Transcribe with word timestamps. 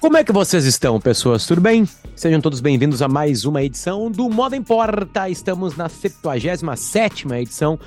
Como 0.00 0.16
é 0.16 0.24
que 0.24 0.32
vocês 0.32 0.64
estão, 0.64 0.98
pessoas? 0.98 1.44
Tudo 1.44 1.60
bem? 1.60 1.86
Sejam 2.16 2.40
todos 2.40 2.60
bem-vindos 2.60 3.02
a 3.02 3.08
mais 3.08 3.44
uma 3.44 3.62
edição 3.62 4.10
do 4.10 4.30
Moda 4.30 4.56
Importa. 4.56 5.28
Estamos 5.28 5.76
na 5.76 5.90
77 5.90 7.26
edição, 7.34 7.78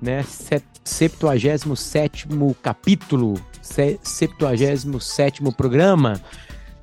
né? 0.00 0.22
77 0.22 2.28
capítulo, 2.60 3.40
77 3.62 5.42
programa. 5.56 6.20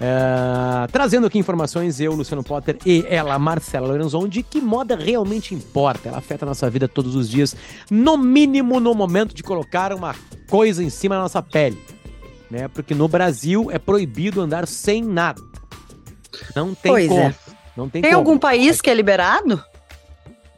Uh, 0.02 0.92
trazendo 0.92 1.28
aqui 1.28 1.38
informações, 1.38 2.00
eu, 2.00 2.16
Luciano 2.16 2.44
Potter, 2.44 2.80
e 2.84 3.06
ela, 3.08 3.38
Marcela 3.38 3.90
Lorenzon, 3.90 4.28
de 4.28 4.42
que 4.42 4.60
moda 4.60 4.96
realmente 4.96 5.54
importa. 5.54 6.10
Ela 6.10 6.18
afeta 6.18 6.46
a 6.46 6.48
nossa 6.48 6.68
vida 6.68 6.88
todos 6.88 7.16
os 7.16 7.30
dias, 7.30 7.56
no 7.92 8.18
mínimo 8.18 8.80
no 8.80 8.96
momento 8.96 9.36
de 9.36 9.44
colocar 9.44 9.94
uma 9.94 10.16
coisa 10.50 10.84
em 10.84 10.90
cima 10.90 11.14
da 11.14 11.22
nossa 11.22 11.44
pele 11.44 11.78
né? 12.50 12.68
Porque 12.68 12.96
no 12.96 13.08
Brasil 13.08 13.70
é 13.72 13.80
proibido 13.80 14.42
andar 14.42 14.68
sem 14.68 15.04
nada. 15.04 15.42
Não 16.56 16.74
tem 16.74 16.92
pois 16.92 17.08
como. 17.08 17.22
É. 17.22 17.36
Não 17.76 17.90
tem, 17.90 18.02
tem 18.02 18.12
como. 18.12 18.22
algum 18.22 18.38
país 18.38 18.82
que 18.82 18.90
é 18.90 18.94
liberado? 18.94 19.64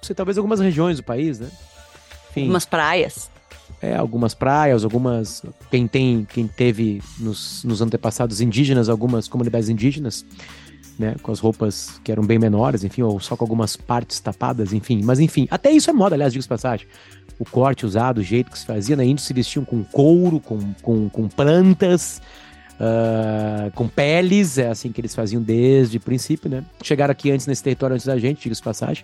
Sei, 0.02 0.16
talvez 0.16 0.38
algumas 0.38 0.60
regiões 0.60 0.98
do 0.98 1.04
país, 1.04 1.40
né? 1.40 1.50
Enfim, 2.32 2.42
algumas 2.42 2.66
praias. 2.66 3.30
É, 3.82 3.96
algumas 3.96 4.34
praias, 4.34 4.84
algumas. 4.84 5.44
Quem 5.70 5.88
tem, 5.88 6.26
quem 6.32 6.48
teve 6.48 7.02
nos, 7.20 7.64
nos 7.64 7.82
antepassados 7.82 8.42
indígenas, 8.42 8.90
algumas 8.90 9.28
comunidades 9.28 9.70
indígenas, 9.70 10.26
né? 10.98 11.16
Com 11.22 11.32
as 11.32 11.40
roupas 11.40 12.00
que 12.04 12.12
eram 12.12 12.24
bem 12.24 12.38
menores, 12.38 12.84
enfim, 12.84 13.02
ou 13.02 13.20
só 13.20 13.36
com 13.36 13.44
algumas 13.44 13.76
partes 13.76 14.20
tapadas, 14.20 14.74
enfim. 14.74 15.02
Mas 15.04 15.20
enfim, 15.20 15.48
até 15.50 15.72
isso 15.72 15.90
é 15.90 15.94
moda, 15.94 16.16
aliás, 16.16 16.34
digo 16.34 16.48
passagem 16.48 16.88
o 17.42 17.46
corte 17.46 17.88
usado, 17.88 18.20
o 18.20 18.24
jeito 18.24 18.52
que 18.52 18.60
se 18.60 18.66
fazia. 18.66 18.96
Né? 18.96 19.04
Índia 19.04 19.26
se 19.26 19.34
vestiam 19.34 19.66
com 19.66 19.84
couro, 19.84 20.40
com, 20.40 20.60
com, 20.84 21.10
com 21.10 21.28
plantas, 21.28 22.22
uh, 22.76 23.72
com 23.72 23.88
peles, 23.88 24.60
é 24.60 24.68
assim 24.68 24.92
que 24.92 25.02
eles 25.02 25.16
faziam 25.16 25.42
desde 25.42 25.98
o 25.98 26.00
princípio, 26.00 26.48
né? 26.48 26.64
Chegaram 26.84 27.12
aqui 27.12 27.32
antes 27.32 27.48
nesse 27.48 27.64
território 27.64 27.96
antes 27.96 28.06
da 28.06 28.18
gente, 28.20 28.44
diga-se 28.44 28.62
passagem. 28.62 29.04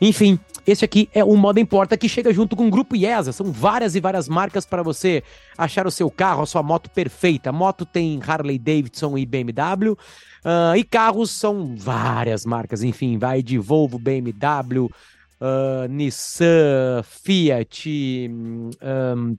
Enfim, 0.00 0.38
esse 0.66 0.84
aqui 0.84 1.08
é 1.12 1.22
o 1.22 1.36
Moda 1.36 1.60
Importa 1.60 1.96
que 1.96 2.08
chega 2.08 2.32
junto 2.32 2.56
com 2.56 2.66
o 2.66 2.70
Grupo 2.70 2.96
IESA. 2.96 3.32
São 3.32 3.52
várias 3.52 3.94
e 3.94 4.00
várias 4.00 4.28
marcas 4.28 4.64
para 4.64 4.82
você 4.82 5.22
achar 5.58 5.86
o 5.86 5.90
seu 5.90 6.10
carro, 6.10 6.42
a 6.42 6.46
sua 6.46 6.62
moto 6.62 6.88
perfeita. 6.90 7.50
A 7.50 7.52
moto 7.52 7.84
tem 7.84 8.20
Harley 8.26 8.58
Davidson 8.58 9.18
e 9.18 9.26
BMW. 9.26 9.92
Uh, 9.92 9.96
ah, 10.44 10.78
e 10.78 10.84
carros 10.84 11.30
são 11.30 11.74
várias 11.76 12.46
marcas, 12.46 12.82
enfim, 12.82 13.18
vai 13.18 13.42
de 13.42 13.58
Volvo, 13.58 13.98
BMW, 13.98 14.86
uh, 14.86 15.86
Nissan, 15.90 17.02
Fiat, 17.04 18.30
um, 18.30 19.36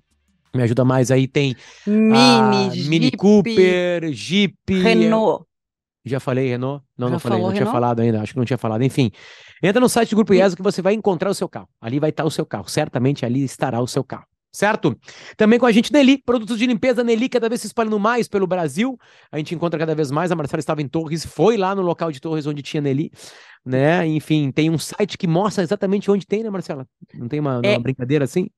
me 0.53 0.61
ajuda 0.61 0.85
mais 0.85 1.09
aí, 1.09 1.27
tem 1.27 1.55
Mini, 1.87 2.71
Jeep, 2.71 2.89
Mini 2.89 3.11
Cooper, 3.11 4.13
Jeep, 4.13 4.55
Renault. 4.69 5.45
Já 6.03 6.19
falei 6.19 6.47
Renault? 6.49 6.83
Não, 6.97 7.07
Já 7.07 7.11
não 7.13 7.19
falei, 7.19 7.37
não 7.39 7.47
Renault? 7.47 7.61
tinha 7.63 7.71
falado 7.71 7.99
ainda, 7.99 8.21
acho 8.21 8.33
que 8.33 8.39
não 8.39 8.45
tinha 8.45 8.57
falado. 8.57 8.81
Enfim, 8.83 9.11
entra 9.61 9.79
no 9.79 9.87
site 9.89 10.09
do 10.11 10.15
Grupo 10.15 10.33
IESO 10.33 10.55
que 10.55 10.63
você 10.63 10.81
vai 10.81 10.93
encontrar 10.93 11.29
o 11.29 11.33
seu 11.33 11.47
carro. 11.47 11.69
Ali 11.79 11.99
vai 11.99 12.09
estar 12.09 12.25
o 12.25 12.31
seu 12.31 12.45
carro, 12.45 12.67
certamente 12.67 13.25
ali 13.25 13.43
estará 13.43 13.79
o 13.79 13.87
seu 13.87 14.03
carro 14.03 14.25
certo? 14.53 14.93
Também 15.37 15.57
com 15.57 15.65
a 15.65 15.71
gente 15.71 15.93
Nelly, 15.93 16.21
produtos 16.25 16.59
de 16.59 16.65
limpeza 16.65 17.05
Nelly 17.05 17.29
cada 17.29 17.47
vez 17.47 17.61
se 17.61 17.67
espalhando 17.67 17.97
mais 17.97 18.27
pelo 18.27 18.45
Brasil. 18.45 18.97
A 19.31 19.37
gente 19.37 19.55
encontra 19.55 19.79
cada 19.79 19.95
vez 19.95 20.11
mais. 20.11 20.29
A 20.29 20.35
Marcela 20.35 20.59
estava 20.59 20.81
em 20.81 20.89
Torres, 20.89 21.25
foi 21.25 21.55
lá 21.55 21.73
no 21.73 21.81
local 21.81 22.11
de 22.11 22.19
Torres 22.19 22.45
onde 22.45 22.61
tinha 22.61 22.81
Nelly, 22.81 23.11
né? 23.65 24.05
Enfim, 24.07 24.51
tem 24.51 24.69
um 24.69 24.77
site 24.77 25.17
que 25.17 25.25
mostra 25.25 25.63
exatamente 25.63 26.11
onde 26.11 26.27
tem, 26.27 26.43
né, 26.43 26.49
Marcela? 26.49 26.85
Não 27.13 27.29
tem 27.29 27.39
uma, 27.39 27.61
É. 27.63 27.71
uma 27.71 27.79
brincadeira 27.79 28.25
assim? 28.25 28.49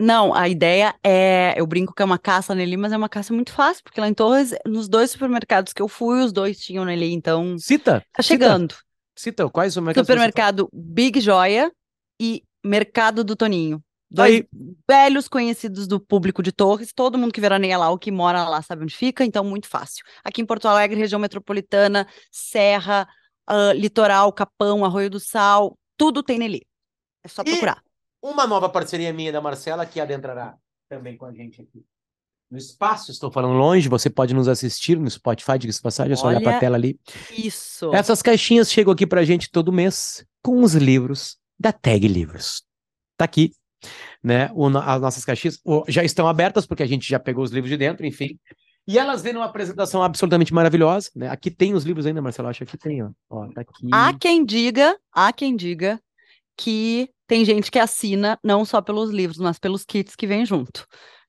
Não, 0.00 0.32
a 0.32 0.48
ideia 0.48 0.94
é. 1.04 1.54
Eu 1.56 1.66
brinco 1.66 1.92
que 1.92 2.02
é 2.02 2.04
uma 2.04 2.18
caça 2.18 2.54
Nelly, 2.54 2.76
mas 2.76 2.92
é 2.92 2.96
uma 2.96 3.08
caça 3.08 3.34
muito 3.34 3.52
fácil, 3.52 3.82
porque 3.82 4.00
lá 4.00 4.08
em 4.08 4.14
Torres, 4.14 4.54
nos 4.64 4.88
dois 4.88 5.10
supermercados 5.10 5.72
que 5.72 5.82
eu 5.82 5.88
fui, 5.88 6.22
os 6.22 6.32
dois 6.32 6.58
tinham 6.60 6.84
Nelly, 6.84 7.12
então 7.12 7.58
Cita. 7.58 8.04
tá 8.12 8.22
chegando. 8.22 8.72
Cita, 9.16 9.42
cita. 9.42 9.50
quais 9.50 9.74
supermercados? 9.74 10.06
Supermercado 10.06 10.68
Big 10.72 11.20
Joia 11.20 11.72
e 12.20 12.44
Mercado 12.64 13.24
do 13.24 13.34
Toninho. 13.34 13.82
Dois 14.10 14.36
Aí. 14.36 14.48
velhos 14.88 15.28
conhecidos 15.28 15.86
do 15.86 16.00
público 16.00 16.42
de 16.42 16.50
Torres, 16.50 16.92
todo 16.94 17.18
mundo 17.18 17.32
que 17.32 17.40
veraneia 17.40 17.76
lá 17.76 17.90
ou 17.90 17.98
que 17.98 18.10
mora 18.10 18.48
lá 18.48 18.62
sabe 18.62 18.84
onde 18.84 18.96
fica, 18.96 19.22
então 19.24 19.44
muito 19.44 19.68
fácil. 19.68 20.02
Aqui 20.24 20.40
em 20.40 20.46
Porto 20.46 20.66
Alegre, 20.66 20.98
região 20.98 21.18
metropolitana, 21.20 22.06
Serra, 22.30 23.06
ah, 23.46 23.72
Litoral, 23.74 24.32
Capão, 24.32 24.82
Arroio 24.84 25.10
do 25.10 25.20
Sal, 25.20 25.76
tudo 25.96 26.22
tem 26.22 26.38
Nelly. 26.38 26.62
É 27.22 27.28
só 27.28 27.42
E- 27.42 27.50
procurar. 27.50 27.82
Uma 28.22 28.46
nova 28.46 28.68
parceria 28.68 29.12
minha 29.12 29.32
da 29.32 29.40
Marcela 29.40 29.86
que 29.86 30.00
adentrará 30.00 30.56
também 30.88 31.16
com 31.16 31.24
a 31.26 31.32
gente 31.32 31.60
aqui. 31.62 31.84
No 32.50 32.56
espaço, 32.56 33.10
estou 33.10 33.30
falando 33.30 33.52
longe, 33.58 33.88
você 33.90 34.08
pode 34.08 34.32
nos 34.32 34.48
assistir 34.48 34.98
no 34.98 35.08
Spotify, 35.10 35.58
diga-se 35.58 35.78
de 35.80 35.82
passagem, 35.82 36.12
é 36.14 36.16
só 36.16 36.28
olhar 36.28 36.40
para 36.40 36.48
a 36.50 36.52
Olha- 36.54 36.60
tela 36.60 36.76
ali. 36.76 36.98
Isso. 37.36 37.94
Essas 37.94 38.22
caixinhas 38.22 38.72
chegam 38.72 38.92
aqui 38.92 39.06
pra 39.06 39.22
gente 39.22 39.50
todo 39.50 39.70
mês 39.72 40.24
com 40.42 40.62
os 40.62 40.74
livros 40.74 41.36
da 41.60 41.72
Tag 41.72 42.08
Livros. 42.08 42.62
Tá 43.18 43.26
aqui, 43.26 43.52
né? 44.24 44.50
o 44.54 44.66
as 44.78 45.00
nossas 45.00 45.24
caixinhas 45.26 45.60
o- 45.62 45.84
já 45.88 46.02
estão 46.02 46.26
abertas 46.26 46.64
porque 46.66 46.82
a 46.82 46.86
gente 46.86 47.06
já 47.06 47.18
pegou 47.20 47.44
os 47.44 47.50
livros 47.50 47.68
de 47.70 47.76
dentro, 47.76 48.06
enfim. 48.06 48.38
E 48.86 48.98
elas 48.98 49.20
vêm 49.20 49.34
numa 49.34 49.44
apresentação 49.44 50.02
absolutamente 50.02 50.54
maravilhosa, 50.54 51.10
né? 51.14 51.28
Aqui 51.28 51.50
tem 51.50 51.74
os 51.74 51.84
livros 51.84 52.06
ainda, 52.06 52.22
Marcelo, 52.22 52.48
acho 52.48 52.64
que 52.64 52.78
tem, 52.78 53.02
ó. 53.02 53.10
Ó, 53.28 53.46
tá 53.52 53.60
aqui. 53.60 53.88
Há 53.92 54.14
quem 54.18 54.42
diga, 54.42 54.98
há 55.12 55.30
quem 55.34 55.54
diga 55.54 56.00
que 56.58 57.08
tem 57.26 57.44
gente 57.44 57.70
que 57.70 57.78
assina 57.78 58.38
não 58.42 58.64
só 58.64 58.80
pelos 58.82 59.10
livros, 59.10 59.38
mas 59.38 59.58
pelos 59.58 59.84
kits 59.84 60.16
que 60.16 60.26
vem 60.26 60.44
junto. 60.44 60.84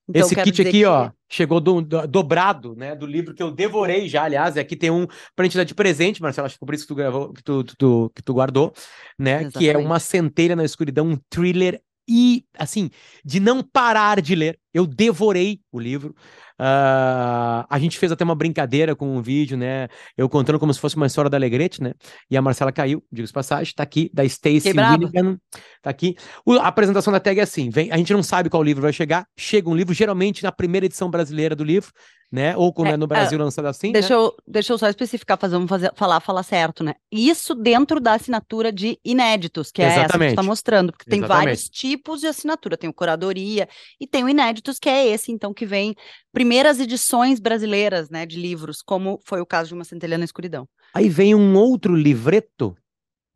Então, 0.10 0.22
Esse 0.26 0.36
kit 0.36 0.62
aqui, 0.64 0.72
que- 0.72 0.86
ó, 0.86 1.12
chegou 1.30 1.60
do- 1.62 1.82
do- 1.84 2.08
dobrado, 2.08 2.76
né, 2.76 2.96
do 2.96 3.06
livro 3.06 3.36
que 3.36 3.44
eu 3.44 3.52
devorei 3.52 4.10
já, 4.10 4.24
aliás, 4.24 4.56
e 4.56 4.60
aqui 4.60 4.76
tem 4.76 4.90
um 4.90 5.06
pra 5.36 5.46
gente 5.46 5.56
dar 5.56 5.64
de 5.64 5.76
presente, 5.76 6.20
Marcelo, 6.20 6.48
acho 6.48 6.58
que 6.58 6.66
por 6.66 6.74
isso 6.74 6.84
que 6.84 6.88
tu 6.88 6.96
gravou, 6.96 7.32
que 7.32 7.44
tu, 7.44 7.64
tu- 7.64 7.76
tu- 7.78 8.12
que 8.16 8.24
tu 8.24 8.34
guardou, 8.34 8.74
né, 9.20 9.40
que 9.40 9.44
é 9.44 9.48
Exatamente. 9.70 9.86
uma 9.86 10.00
centelha 10.00 10.56
na 10.56 10.66
escuridão, 10.66 11.08
um 11.10 11.18
thriller 11.30 11.80
e, 12.10 12.44
assim, 12.58 12.90
de 13.24 13.40
não 13.40 13.62
parar 13.62 14.20
de 14.22 14.34
ler. 14.34 14.60
Eu 14.74 14.86
devorei 14.88 15.60
o 15.72 15.80
livro. 15.80 16.16
Ah, 16.58 17.66
a 17.70 17.80
gente 17.80 17.98
fez 17.98 18.12
até 18.12 18.24
uma 18.24 18.36
brincadeira 18.36 18.94
com 18.96 19.16
um 19.16 19.22
vídeo, 19.22 19.56
né, 19.58 19.88
eu 20.18 20.28
contando 20.28 20.60
como 20.60 20.74
se 20.74 20.80
fosse 20.80 20.98
uma 20.98 21.06
história 21.08 21.30
da 21.30 21.38
Alegrete, 21.38 21.82
né, 21.82 21.94
e 22.30 22.36
a 22.36 22.42
Marcela 22.42 22.70
caiu, 22.70 23.02
diga-se 23.10 23.32
de 23.32 23.34
passagem, 23.34 23.74
tá 23.74 23.82
aqui, 23.82 24.12
da 24.14 24.28
Stacey. 24.28 24.74
Willigan, 24.92 25.38
tá 25.82 25.90
aqui. 25.90 26.16
O- 26.46 26.54
a 26.54 26.68
apresentação 26.68 27.14
da 27.14 27.20
tag 27.20 27.40
é 27.40 27.44
assim: 27.44 27.70
vem, 27.70 27.90
a 27.92 27.98
gente 27.98 28.12
não 28.12 28.22
sabe 28.22 28.50
qual 28.50 28.62
livro 28.62 28.82
vai 28.82 28.92
chegar. 28.92 29.26
Chega 29.38 29.70
um 29.70 29.76
livro, 29.76 29.94
geralmente 29.94 30.44
na 30.44 30.52
primeira 30.52 30.86
edição 30.86 31.10
brasileira 31.10 31.56
do 31.56 31.64
livro, 31.64 31.92
né? 32.32 32.56
Ou 32.56 32.72
quando 32.72 32.90
é, 32.90 32.92
É, 32.92 32.98
no 32.98 33.08
Brasil 33.08 33.40
lançado 33.40 33.66
assim. 33.66 33.92
Deixa, 33.92 34.10
né? 34.10 34.16
eu, 34.16 34.36
deixa 34.48 34.74
eu 34.74 34.78
só 34.78 34.88
especificar, 34.88 35.38
fazer, 35.38 35.56
vamos 35.56 35.70
fazer, 35.70 35.92
falar, 35.96 36.20
falar 36.20 36.44
certo, 36.44 36.84
né? 36.84 36.96
Isso 37.12 37.56
dentro 37.56 38.00
da 38.00 38.14
assinatura 38.14 38.72
de 38.72 39.00
inéditos, 39.04 39.72
que 39.72 39.82
é 39.82 39.86
essa 39.86 39.94
que 39.96 40.00
Exatamente. 40.02 40.30
está 40.32 40.44
mostrando, 40.44 40.92
porque 40.92 41.10
tem 41.10 41.20
Exatamente. 41.20 41.46
vários 41.46 41.70
tipos 41.70 42.20
de 42.22 42.28
assinatura. 42.28 42.78
Tem 42.78 42.90
o 42.90 42.94
curadoria 42.94 43.68
e 44.00 44.06
tem 44.06 44.24
o 44.24 44.30
inéditos, 44.30 44.78
que 44.78 44.90
é 44.90 45.08
esse, 45.08 45.32
então, 45.32 45.54
que 45.54 45.66
vem 45.66 45.96
primeiras 46.32 46.80
edições 46.80 47.40
brasileiras, 47.40 48.10
né, 48.10 48.26
de 48.26 48.40
livros, 48.40 48.82
como 48.82 49.20
foi 49.26 49.42
o 49.42 49.46
caso 49.46 49.70
de 49.70 49.74
Uma 49.74 49.84
Centelha 49.84 50.18
na 50.18 50.26
Escuridão. 50.26 50.68
Aí 50.94 51.10
vem 51.10 51.34
um 51.36 51.56
outro 51.56 51.96
livreto, 51.96 52.76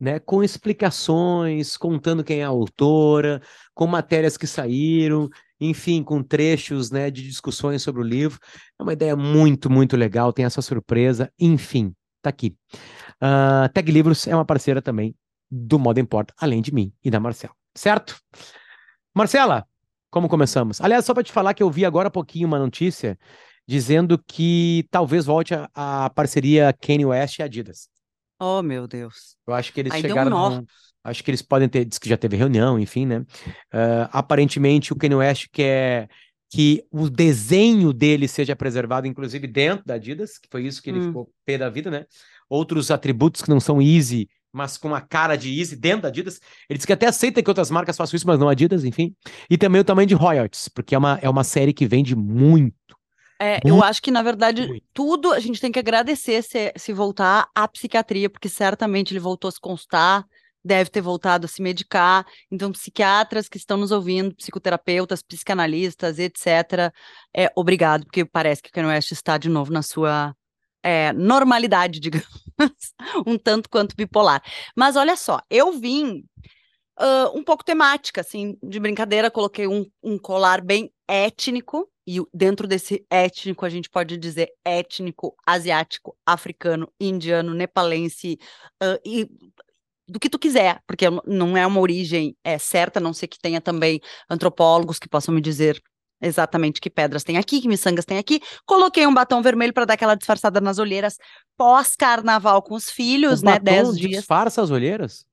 né? 0.00 0.18
Com 0.18 0.42
explicações, 0.42 1.76
contando 1.76 2.24
quem 2.24 2.40
é 2.40 2.44
a 2.44 2.48
autora, 2.48 3.40
com 3.74 3.86
matérias 3.86 4.36
que 4.36 4.46
saíram, 4.46 5.28
enfim, 5.60 6.02
com 6.02 6.22
trechos, 6.22 6.90
né, 6.90 7.10
de 7.10 7.22
discussões 7.22 7.82
sobre 7.82 8.02
o 8.02 8.04
livro. 8.04 8.38
É 8.78 8.82
uma 8.82 8.92
ideia 8.92 9.16
muito, 9.16 9.70
muito 9.70 9.96
legal. 9.96 10.32
Tem 10.32 10.44
essa 10.44 10.62
surpresa. 10.62 11.32
Enfim, 11.38 11.94
tá 12.20 12.30
aqui. 12.30 12.56
Ah, 13.20 13.70
Tag 13.72 13.90
Livros 13.90 14.26
é 14.26 14.34
uma 14.34 14.44
parceira 14.44 14.82
também 14.82 15.14
do 15.50 15.78
Moda 15.78 16.00
Importa, 16.00 16.34
além 16.38 16.60
de 16.60 16.72
mim 16.72 16.92
e 17.02 17.10
da 17.10 17.20
Marcela. 17.20 17.54
Certo? 17.74 18.20
Marcela, 19.14 19.66
como 20.10 20.28
começamos? 20.28 20.80
Aliás, 20.80 21.04
só 21.04 21.14
para 21.14 21.22
te 21.22 21.32
falar 21.32 21.54
que 21.54 21.62
eu 21.62 21.70
vi 21.70 21.84
agora 21.84 22.08
há 22.08 22.10
pouquinho 22.10 22.46
uma 22.46 22.58
notícia 22.58 23.18
dizendo 23.66 24.22
que 24.26 24.86
talvez 24.90 25.24
volte 25.24 25.54
a, 25.54 25.68
a 25.74 26.10
parceria 26.10 26.72
Kanye 26.72 27.06
West 27.06 27.38
e 27.38 27.42
Adidas. 27.42 27.88
Oh, 28.44 28.62
meu 28.62 28.86
Deus. 28.86 29.36
Eu 29.46 29.54
acho 29.54 29.72
que 29.72 29.80
eles 29.80 29.92
Aí 29.92 30.02
deu 30.02 30.10
um 30.10 30.18
chegaram. 30.18 30.30
nó. 30.30 30.50
num- 30.50 30.66
Acho 31.02 31.22
que 31.22 31.30
eles 31.30 31.42
podem 31.42 31.68
ter. 31.68 31.84
Diz 31.84 31.98
que 31.98 32.08
já 32.08 32.16
teve 32.16 32.36
reunião, 32.36 32.78
enfim, 32.78 33.04
né? 33.06 33.24
Ah, 33.72 34.08
aparentemente, 34.12 34.92
o 34.92 34.96
Kanye 34.96 35.14
West 35.16 35.46
quer 35.52 36.08
que 36.50 36.84
o 36.90 37.10
desenho 37.10 37.92
dele 37.92 38.26
seja 38.28 38.54
preservado, 38.56 39.06
inclusive 39.06 39.46
dentro 39.46 39.84
da 39.84 39.94
Adidas, 39.94 40.38
que 40.38 40.48
foi 40.50 40.64
isso 40.66 40.82
que 40.82 40.90
ele 40.90 41.00
Hum. 41.00 41.06
ficou 41.08 41.30
pé 41.44 41.58
da 41.58 41.68
vida, 41.68 41.90
né? 41.90 42.04
Outros 42.48 42.90
atributos 42.90 43.42
que 43.42 43.50
não 43.50 43.60
são 43.60 43.82
easy, 43.82 44.28
mas 44.52 44.78
com 44.78 44.94
a 44.94 45.00
cara 45.00 45.36
de 45.36 45.50
easy 45.58 45.76
dentro 45.76 46.02
da 46.02 46.08
Adidas. 46.08 46.38
Ele 46.70 46.78
diz 46.78 46.86
que 46.86 46.92
até 46.92 47.06
aceita 47.06 47.42
que 47.42 47.50
outras 47.50 47.70
marcas 47.70 47.96
façam 47.96 48.16
isso, 48.16 48.26
mas 48.26 48.38
não 48.38 48.48
Adidas, 48.48 48.84
enfim. 48.84 49.14
E 49.50 49.58
também 49.58 49.80
o 49.80 49.84
tamanho 49.84 50.06
de 50.06 50.14
royalties, 50.14 50.68
porque 50.68 50.94
é 50.94 50.98
uma, 50.98 51.18
é 51.20 51.28
uma 51.28 51.44
série 51.44 51.72
que 51.72 51.86
vende 51.86 52.14
muito. 52.16 52.74
É, 53.40 53.58
eu 53.64 53.82
acho 53.82 54.00
que, 54.00 54.10
na 54.10 54.22
verdade, 54.22 54.82
tudo 54.92 55.32
a 55.32 55.40
gente 55.40 55.60
tem 55.60 55.72
que 55.72 55.78
agradecer 55.78 56.42
se, 56.42 56.72
se 56.76 56.92
voltar 56.92 57.48
à 57.54 57.66
psiquiatria, 57.66 58.30
porque 58.30 58.48
certamente 58.48 59.12
ele 59.12 59.20
voltou 59.20 59.48
a 59.48 59.52
se 59.52 59.60
constar, 59.60 60.24
deve 60.64 60.88
ter 60.88 61.00
voltado 61.00 61.44
a 61.44 61.48
se 61.48 61.60
medicar. 61.60 62.24
Então, 62.50 62.72
psiquiatras 62.72 63.48
que 63.48 63.58
estão 63.58 63.76
nos 63.76 63.90
ouvindo, 63.90 64.34
psicoterapeutas, 64.34 65.22
psicanalistas, 65.22 66.18
etc., 66.18 66.92
é, 67.36 67.50
obrigado, 67.54 68.04
porque 68.04 68.24
parece 68.24 68.62
que 68.62 68.70
o 68.70 68.72
Kanye 68.72 68.88
West 68.88 69.12
está 69.12 69.36
de 69.36 69.48
novo 69.48 69.72
na 69.72 69.82
sua 69.82 70.34
é, 70.82 71.12
normalidade, 71.12 71.98
digamos, 72.00 72.26
um 73.26 73.36
tanto 73.36 73.68
quanto 73.68 73.96
bipolar. 73.96 74.42
Mas 74.76 74.96
olha 74.96 75.16
só, 75.16 75.40
eu 75.50 75.72
vim 75.72 76.24
uh, 77.00 77.36
um 77.36 77.42
pouco 77.42 77.64
temática, 77.64 78.20
assim, 78.20 78.56
de 78.62 78.78
brincadeira, 78.78 79.30
coloquei 79.30 79.66
um, 79.66 79.84
um 80.02 80.18
colar 80.18 80.60
bem 80.60 80.92
étnico, 81.08 81.88
e 82.06 82.20
dentro 82.32 82.66
desse 82.68 83.04
étnico 83.10 83.64
a 83.64 83.68
gente 83.68 83.88
pode 83.88 84.16
dizer 84.16 84.50
étnico, 84.64 85.34
asiático, 85.46 86.16
africano, 86.26 86.90
indiano, 87.00 87.54
nepalense, 87.54 88.38
uh, 88.82 89.00
e 89.04 89.28
do 90.06 90.20
que 90.20 90.28
tu 90.28 90.38
quiser, 90.38 90.80
porque 90.86 91.06
não 91.26 91.56
é 91.56 91.66
uma 91.66 91.80
origem 91.80 92.36
é, 92.44 92.58
certa, 92.58 92.98
a 92.98 93.02
não 93.02 93.12
ser 93.14 93.26
que 93.26 93.38
tenha 93.38 93.60
também 93.60 94.00
antropólogos 94.28 94.98
que 94.98 95.08
possam 95.08 95.34
me 95.34 95.40
dizer 95.40 95.82
exatamente 96.20 96.80
que 96.80 96.90
pedras 96.90 97.24
tem 97.24 97.36
aqui, 97.36 97.60
que 97.60 97.68
miçangas 97.68 98.04
tem 98.04 98.18
aqui. 98.18 98.40
Coloquei 98.66 99.06
um 99.06 99.14
batom 99.14 99.42
vermelho 99.42 99.72
para 99.72 99.84
dar 99.84 99.94
aquela 99.94 100.14
disfarçada 100.14 100.60
nas 100.60 100.78
olheiras 100.78 101.16
pós-carnaval 101.56 102.62
com 102.62 102.74
os 102.74 102.90
filhos, 102.90 103.42
o 103.42 103.44
né? 103.44 103.58
Dez 103.58 103.96
dias. 103.96 104.18
disfarça 104.18 104.62
as 104.62 104.70
olheiras? 104.70 105.24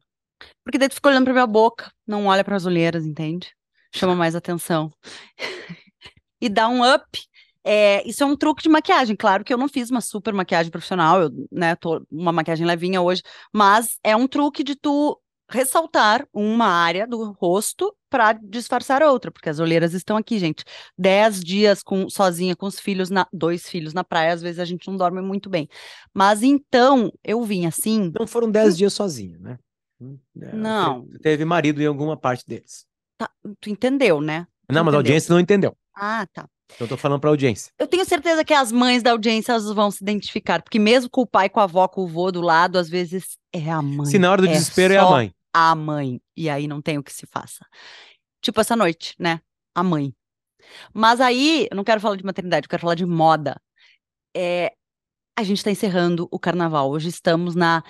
Porque 0.63 0.77
daí 0.77 0.89
tu 0.89 0.95
fica 0.95 1.09
olhando 1.09 1.25
pra 1.25 1.33
minha 1.33 1.47
boca, 1.47 1.91
não 2.07 2.27
olha 2.27 2.43
para 2.43 2.55
as 2.55 2.65
olheiras, 2.65 3.05
entende? 3.05 3.53
Chama 3.93 4.15
mais 4.15 4.35
atenção. 4.35 4.91
E 6.41 6.49
dá 6.49 6.67
um 6.67 6.83
up. 6.83 7.05
É, 7.63 8.07
isso 8.07 8.23
é 8.23 8.25
um 8.25 8.35
truque 8.35 8.63
de 8.63 8.69
maquiagem. 8.69 9.15
Claro 9.15 9.43
que 9.43 9.53
eu 9.53 9.57
não 9.57 9.67
fiz 9.67 9.91
uma 9.91 10.01
super 10.01 10.33
maquiagem 10.33 10.71
profissional, 10.71 11.21
eu, 11.21 11.47
né, 11.51 11.75
tô 11.75 12.03
uma 12.11 12.31
maquiagem 12.31 12.65
levinha 12.65 13.01
hoje, 13.01 13.21
mas 13.53 13.99
é 14.03 14.15
um 14.15 14.27
truque 14.27 14.63
de 14.63 14.75
tu 14.75 15.19
ressaltar 15.51 16.25
uma 16.33 16.65
área 16.65 17.05
do 17.05 17.31
rosto 17.33 17.93
para 18.09 18.33
disfarçar 18.33 19.03
outra, 19.03 19.31
porque 19.31 19.49
as 19.49 19.59
olheiras 19.59 19.93
estão 19.93 20.17
aqui, 20.17 20.39
gente. 20.39 20.63
Dez 20.97 21.41
dias 21.41 21.83
com, 21.83 22.09
sozinha 22.09 22.55
com 22.55 22.65
os 22.65 22.79
filhos, 22.79 23.09
na, 23.09 23.27
dois 23.31 23.69
filhos 23.69 23.93
na 23.93 24.03
praia, 24.03 24.33
às 24.33 24.41
vezes 24.41 24.59
a 24.59 24.65
gente 24.65 24.87
não 24.87 24.97
dorme 24.97 25.21
muito 25.21 25.49
bem. 25.49 25.67
Mas 26.13 26.41
então 26.41 27.11
eu 27.23 27.43
vim 27.43 27.65
assim. 27.65 28.11
Não 28.17 28.25
foram 28.25 28.49
dez 28.49 28.77
dias 28.77 28.93
sozinha, 28.93 29.37
né? 29.39 29.59
Hum, 29.99 30.17
é, 30.41 30.55
não. 30.55 31.07
Teve 31.21 31.45
marido 31.45 31.81
em 31.81 31.85
alguma 31.85 32.17
parte 32.17 32.45
deles. 32.47 32.85
Tá, 33.17 33.29
tu 33.59 33.69
entendeu, 33.69 34.19
né? 34.19 34.47
Tu 34.67 34.73
não, 34.73 34.83
mas 34.83 34.93
a 34.93 34.97
audiência 34.97 35.31
não 35.31 35.39
entendeu. 35.39 35.75
Ah, 35.95 36.25
tá. 36.31 36.47
Então 36.73 36.85
eu 36.85 36.89
tô 36.89 36.97
falando 36.97 37.19
pra 37.19 37.29
audiência. 37.29 37.71
Eu 37.77 37.87
tenho 37.87 38.05
certeza 38.05 38.43
que 38.45 38.53
as 38.53 38.71
mães 38.71 39.03
da 39.03 39.11
audiência 39.11 39.59
vão 39.59 39.91
se 39.91 40.03
identificar, 40.03 40.61
porque 40.61 40.79
mesmo 40.79 41.09
com 41.09 41.21
o 41.21 41.27
pai, 41.27 41.49
com 41.49 41.59
a 41.59 41.63
avó, 41.63 41.87
com 41.87 42.03
o 42.03 42.07
vô 42.07 42.31
do 42.31 42.41
lado, 42.41 42.77
às 42.77 42.89
vezes 42.89 43.37
é 43.53 43.69
a 43.69 43.81
mãe. 43.81 44.05
Se 44.05 44.17
na 44.17 44.31
hora 44.31 44.41
do 44.41 44.47
é 44.47 44.51
desespero 44.51 44.93
é 44.93 44.97
a 44.97 45.05
mãe. 45.09 45.33
A 45.53 45.75
mãe. 45.75 46.21
E 46.35 46.49
aí 46.49 46.67
não 46.67 46.81
tem 46.81 46.97
o 46.97 47.03
que 47.03 47.11
se 47.11 47.25
faça. 47.27 47.65
Tipo 48.41 48.61
essa 48.61 48.75
noite, 48.75 49.15
né? 49.19 49.41
A 49.75 49.83
mãe. 49.83 50.13
Mas 50.93 51.19
aí, 51.19 51.67
eu 51.69 51.75
não 51.75 51.83
quero 51.83 51.99
falar 51.99 52.15
de 52.15 52.23
maternidade, 52.23 52.65
eu 52.65 52.69
quero 52.69 52.81
falar 52.81 52.95
de 52.95 53.05
moda. 53.05 53.59
É, 54.35 54.73
a 55.37 55.43
gente 55.43 55.57
está 55.57 55.71
encerrando 55.71 56.27
o 56.31 56.39
carnaval. 56.39 56.89
Hoje 56.89 57.09
estamos 57.09 57.55
na 57.55 57.83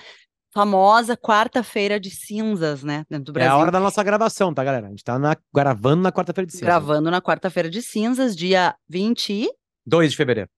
famosa 0.53 1.17
quarta-feira 1.17 1.99
de 1.99 2.09
cinzas, 2.09 2.83
né? 2.83 3.05
Dentro 3.09 3.25
do 3.25 3.33
Brasil. 3.33 3.51
É 3.51 3.53
a 3.53 3.57
hora 3.57 3.71
da 3.71 3.79
nossa 3.79 4.03
gravação, 4.03 4.53
tá, 4.53 4.63
galera? 4.63 4.87
A 4.87 4.89
gente 4.89 5.03
tá 5.03 5.17
na, 5.17 5.35
gravando 5.53 6.03
na 6.03 6.11
quarta-feira 6.11 6.45
de 6.45 6.53
cinzas. 6.53 6.65
Gravando 6.65 7.09
na 7.09 7.21
quarta-feira 7.21 7.69
de 7.69 7.81
cinzas, 7.81 8.35
dia 8.35 8.75
20 8.89 9.49
2 9.85 10.11
de 10.11 10.17
fevereiro. 10.17 10.49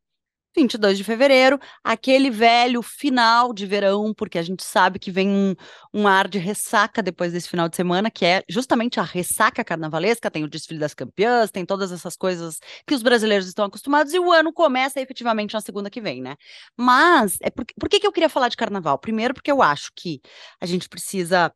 22 0.55 0.97
de 0.97 1.03
fevereiro, 1.03 1.59
aquele 1.83 2.29
velho 2.29 2.81
final 2.81 3.53
de 3.53 3.65
verão, 3.65 4.13
porque 4.13 4.37
a 4.37 4.41
gente 4.41 4.63
sabe 4.63 4.99
que 4.99 5.11
vem 5.11 5.29
um, 5.29 5.55
um 5.93 6.07
ar 6.07 6.27
de 6.27 6.37
ressaca 6.37 7.01
depois 7.01 7.33
desse 7.33 7.49
final 7.49 7.67
de 7.67 7.75
semana, 7.75 8.11
que 8.11 8.25
é 8.25 8.43
justamente 8.49 8.99
a 8.99 9.03
ressaca 9.03 9.63
carnavalesca, 9.63 10.29
tem 10.29 10.43
o 10.43 10.47
desfile 10.47 10.79
das 10.79 10.93
campeãs, 10.93 11.51
tem 11.51 11.65
todas 11.65 11.91
essas 11.91 12.15
coisas 12.15 12.59
que 12.87 12.93
os 12.93 13.01
brasileiros 13.01 13.47
estão 13.47 13.65
acostumados, 13.65 14.13
e 14.13 14.19
o 14.19 14.31
ano 14.31 14.53
começa 14.53 15.01
efetivamente 15.01 15.53
na 15.53 15.61
segunda 15.61 15.89
que 15.89 16.01
vem, 16.01 16.21
né? 16.21 16.35
Mas, 16.77 17.37
é 17.41 17.49
por, 17.49 17.65
por 17.79 17.89
que, 17.89 17.99
que 17.99 18.07
eu 18.07 18.11
queria 18.11 18.29
falar 18.29 18.49
de 18.49 18.57
carnaval? 18.57 18.97
Primeiro, 18.99 19.33
porque 19.33 19.51
eu 19.51 19.61
acho 19.61 19.91
que 19.95 20.21
a 20.61 20.65
gente 20.65 20.87
precisa 20.87 21.51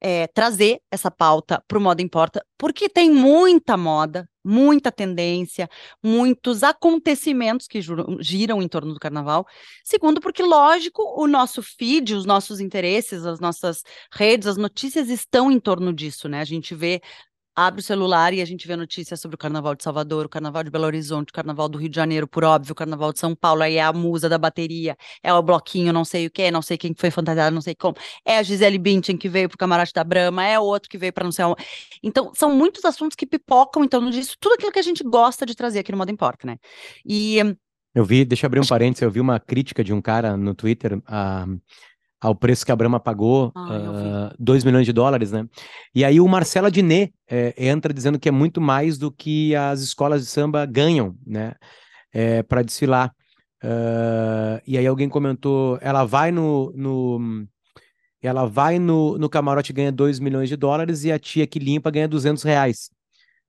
é, 0.00 0.26
trazer 0.28 0.80
essa 0.90 1.10
pauta 1.10 1.62
para 1.68 1.78
o 1.78 1.80
Moda 1.80 2.02
Importa, 2.02 2.44
porque 2.58 2.88
tem 2.88 3.10
muita 3.10 3.76
moda, 3.76 4.28
muita 4.44 4.90
tendência, 4.90 5.68
muitos 6.02 6.62
acontecimentos 6.62 7.66
que 7.66 7.80
giram, 8.20 8.62
em 8.62 8.68
torno 8.68 8.94
do 8.94 9.00
carnaval. 9.00 9.46
Segundo, 9.84 10.20
porque, 10.20 10.42
lógico, 10.42 11.02
o 11.20 11.26
nosso 11.26 11.62
feed, 11.62 12.14
os 12.14 12.24
nossos 12.24 12.60
interesses, 12.60 13.26
as 13.26 13.40
nossas 13.40 13.82
redes, 14.12 14.48
as 14.48 14.56
notícias 14.56 15.08
estão 15.08 15.50
em 15.50 15.60
torno 15.60 15.92
disso, 15.92 16.28
né? 16.28 16.40
A 16.40 16.44
gente 16.44 16.74
vê 16.74 17.00
abre 17.54 17.80
o 17.80 17.82
celular 17.82 18.32
e 18.32 18.40
a 18.40 18.44
gente 18.44 18.66
vê 18.66 18.76
notícias 18.76 19.20
sobre 19.20 19.34
o 19.34 19.38
Carnaval 19.38 19.74
de 19.74 19.82
Salvador, 19.82 20.26
o 20.26 20.28
Carnaval 20.28 20.64
de 20.64 20.70
Belo 20.70 20.84
Horizonte, 20.84 21.30
o 21.30 21.32
Carnaval 21.32 21.68
do 21.68 21.78
Rio 21.78 21.88
de 21.88 21.96
Janeiro, 21.96 22.26
por 22.26 22.44
óbvio, 22.44 22.72
o 22.72 22.74
Carnaval 22.74 23.12
de 23.12 23.18
São 23.18 23.34
Paulo, 23.34 23.62
aí 23.62 23.76
é 23.76 23.82
a 23.82 23.92
musa 23.92 24.28
da 24.28 24.38
bateria, 24.38 24.96
é 25.22 25.32
o 25.32 25.42
bloquinho, 25.42 25.92
não 25.92 26.04
sei 26.04 26.26
o 26.26 26.30
que, 26.30 26.50
não 26.50 26.62
sei 26.62 26.78
quem 26.78 26.94
foi 26.96 27.10
fantasiado, 27.10 27.54
não 27.54 27.60
sei 27.60 27.74
como, 27.74 27.96
é 28.24 28.38
a 28.38 28.42
Gisele 28.42 28.78
Bündchen 28.78 29.16
que 29.16 29.28
veio 29.28 29.48
pro 29.48 29.58
camarote 29.58 29.92
da 29.92 30.04
Brama, 30.04 30.46
é 30.46 30.58
outro 30.58 30.88
que 30.88 30.98
veio 30.98 31.12
para 31.12 31.24
não 31.24 31.32
sei 31.32 31.44
onde. 31.44 31.64
Então, 32.02 32.32
são 32.34 32.54
muitos 32.54 32.84
assuntos 32.84 33.16
que 33.16 33.26
pipocam 33.26 33.84
em 33.84 33.88
torno 33.88 34.10
disso, 34.10 34.36
tudo 34.40 34.54
aquilo 34.54 34.72
que 34.72 34.78
a 34.78 34.82
gente 34.82 35.02
gosta 35.02 35.44
de 35.44 35.54
trazer 35.54 35.80
aqui 35.80 35.92
no 35.92 35.98
Moda 35.98 36.12
Importa, 36.12 36.46
né? 36.46 36.56
E... 37.04 37.38
Eu 37.92 38.04
vi, 38.04 38.24
deixa 38.24 38.46
eu 38.46 38.48
abrir 38.48 38.60
um 38.60 38.66
parênteses, 38.66 39.02
eu 39.02 39.10
vi 39.10 39.18
uma 39.18 39.40
crítica 39.40 39.82
de 39.82 39.92
um 39.92 40.00
cara 40.00 40.36
no 40.36 40.54
Twitter, 40.54 41.02
a 41.06 41.44
ao 42.20 42.34
preço 42.34 42.66
que 42.66 42.72
a 42.72 42.76
Brahma 42.76 43.00
pagou, 43.00 43.50
ah, 43.56 44.34
2 44.38 44.62
uh, 44.62 44.66
milhões 44.66 44.84
de 44.84 44.92
dólares, 44.92 45.32
né? 45.32 45.46
E 45.94 46.04
aí 46.04 46.20
o 46.20 46.28
Marcelo 46.28 46.66
Adnet 46.66 47.14
é, 47.28 47.54
entra 47.56 47.94
dizendo 47.94 48.18
que 48.18 48.28
é 48.28 48.32
muito 48.32 48.60
mais 48.60 48.98
do 48.98 49.10
que 49.10 49.54
as 49.54 49.80
escolas 49.80 50.22
de 50.22 50.30
samba 50.30 50.66
ganham, 50.66 51.16
né? 51.26 51.54
É, 52.12 52.42
para 52.42 52.62
desfilar. 52.62 53.14
Uh, 53.62 54.60
e 54.66 54.76
aí 54.76 54.86
alguém 54.86 55.08
comentou, 55.08 55.78
ela 55.80 56.04
vai 56.04 56.30
no, 56.30 56.72
no 56.74 57.46
ela 58.22 58.46
vai 58.46 58.78
no, 58.78 59.16
no 59.16 59.28
camarote 59.30 59.72
e 59.72 59.74
ganha 59.74 59.90
2 59.90 60.18
milhões 60.18 60.48
de 60.48 60.56
dólares 60.56 61.04
e 61.04 61.12
a 61.12 61.18
tia 61.18 61.46
que 61.46 61.58
limpa 61.58 61.90
ganha 61.90 62.08
200 62.08 62.42
reais. 62.42 62.90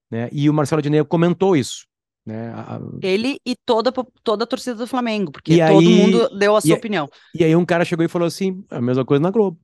Né? 0.09 0.29
E 0.31 0.49
o 0.49 0.53
Marcelo 0.53 0.79
Adnet 0.79 1.05
comentou 1.07 1.55
isso. 1.55 1.85
Né? 2.25 2.49
A... 2.53 2.79
Ele 3.01 3.37
e 3.45 3.55
toda, 3.65 3.91
toda 4.23 4.43
a 4.43 4.47
torcida 4.47 4.75
do 4.75 4.87
Flamengo, 4.87 5.31
porque 5.31 5.57
todo 5.57 5.79
aí, 5.79 5.87
mundo 5.87 6.29
deu 6.37 6.55
a 6.55 6.61
sua 6.61 6.69
e, 6.69 6.73
opinião. 6.73 7.09
E 7.33 7.43
aí 7.43 7.55
um 7.55 7.65
cara 7.65 7.85
chegou 7.85 8.05
e 8.05 8.09
falou 8.09 8.27
assim: 8.27 8.63
a 8.69 8.79
mesma 8.79 9.03
coisa 9.03 9.21
na 9.21 9.31
Globo. 9.31 9.59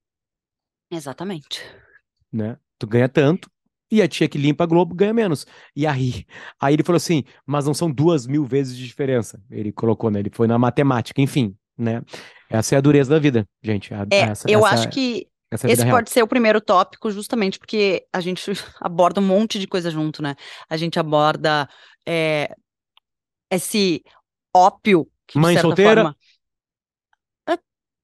Exatamente. 0.91 1.61
Né? 2.31 2.57
Tu 2.79 2.87
ganha 2.87 3.07
tanto, 3.07 3.49
e 3.91 4.01
a 4.01 4.07
tia 4.07 4.27
que 4.27 4.37
limpa 4.37 4.63
a 4.63 4.67
Globo 4.67 4.93
ganha 4.93 5.13
menos. 5.13 5.45
E 5.75 5.87
aí, 5.87 6.25
aí 6.59 6.73
ele 6.73 6.83
falou 6.83 6.97
assim: 6.97 7.23
mas 7.45 7.65
não 7.65 7.73
são 7.73 7.89
duas 7.91 8.27
mil 8.27 8.45
vezes 8.45 8.75
de 8.75 8.85
diferença. 8.85 9.41
Ele 9.49 9.71
colocou, 9.71 10.09
né? 10.09 10.19
Ele 10.19 10.31
foi 10.31 10.47
na 10.47 10.57
matemática, 10.57 11.21
enfim, 11.21 11.55
né? 11.77 12.01
Essa 12.49 12.75
é 12.75 12.77
a 12.77 12.81
dureza 12.81 13.09
da 13.09 13.19
vida, 13.19 13.45
gente. 13.63 13.93
A, 13.93 14.05
é, 14.11 14.19
essa, 14.19 14.49
eu 14.49 14.65
essa, 14.65 14.75
acho 14.75 14.89
que 14.89 15.27
esse 15.51 15.85
pode 15.85 15.85
real. 15.85 16.03
ser 16.07 16.23
o 16.23 16.27
primeiro 16.27 16.59
tópico, 16.59 17.09
justamente 17.09 17.57
porque 17.57 18.05
a 18.11 18.19
gente 18.19 18.51
aborda 18.81 19.21
um 19.21 19.25
monte 19.25 19.59
de 19.59 19.67
coisa 19.67 19.89
junto, 19.89 20.21
né? 20.21 20.35
A 20.69 20.75
gente 20.75 20.99
aborda 20.99 21.67
é, 22.07 22.55
esse 23.51 24.01
ópio 24.55 25.07
que, 25.27 25.37
mãe 25.37 25.59
solteira. 25.59 26.01
Forma, 26.03 26.17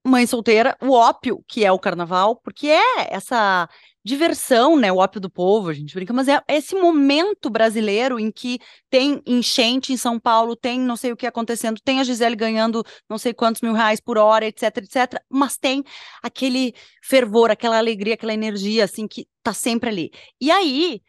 mãe 0.06 0.28
solteira, 0.28 0.78
o 0.82 0.92
ópio 0.92 1.44
que 1.48 1.64
é 1.64 1.72
o 1.72 1.80
carnaval, 1.80 2.36
porque 2.36 2.68
é 2.68 3.14
essa 3.14 3.70
diversão, 4.04 4.76
né? 4.76 4.92
O 4.92 4.98
ópio 4.98 5.22
do 5.22 5.30
povo, 5.30 5.70
a 5.70 5.74
gente 5.74 5.94
brinca, 5.94 6.12
mas 6.12 6.28
é 6.28 6.42
esse 6.50 6.76
momento 6.76 7.50
brasileiro 7.50 8.20
em 8.20 8.30
que 8.30 8.60
tem 8.90 9.22
enchente 9.26 9.94
em 9.94 9.98
São 9.98 10.20
Paulo, 10.20 10.58
tem 10.58 10.78
não 10.78 10.98
sei 10.98 11.14
o 11.14 11.16
que 11.16 11.26
acontecendo, 11.26 11.80
tem 11.82 12.02
a 12.02 12.04
Gisele 12.04 12.36
ganhando 12.36 12.84
não 13.10 13.18
sei 13.18 13.34
quantos 13.34 13.62
mil 13.62 13.72
reais 13.72 14.02
por 14.02 14.18
hora, 14.18 14.46
etc, 14.46 14.78
etc, 14.80 15.22
mas 15.30 15.56
tem 15.56 15.82
aquele 16.22 16.74
fervor, 17.02 17.50
aquela 17.50 17.78
alegria, 17.78 18.16
aquela 18.16 18.34
energia, 18.34 18.84
assim, 18.84 19.08
que 19.08 19.26
tá 19.42 19.54
sempre 19.54 19.90
ali. 19.90 20.12
E 20.42 20.52
aí, 20.52 21.02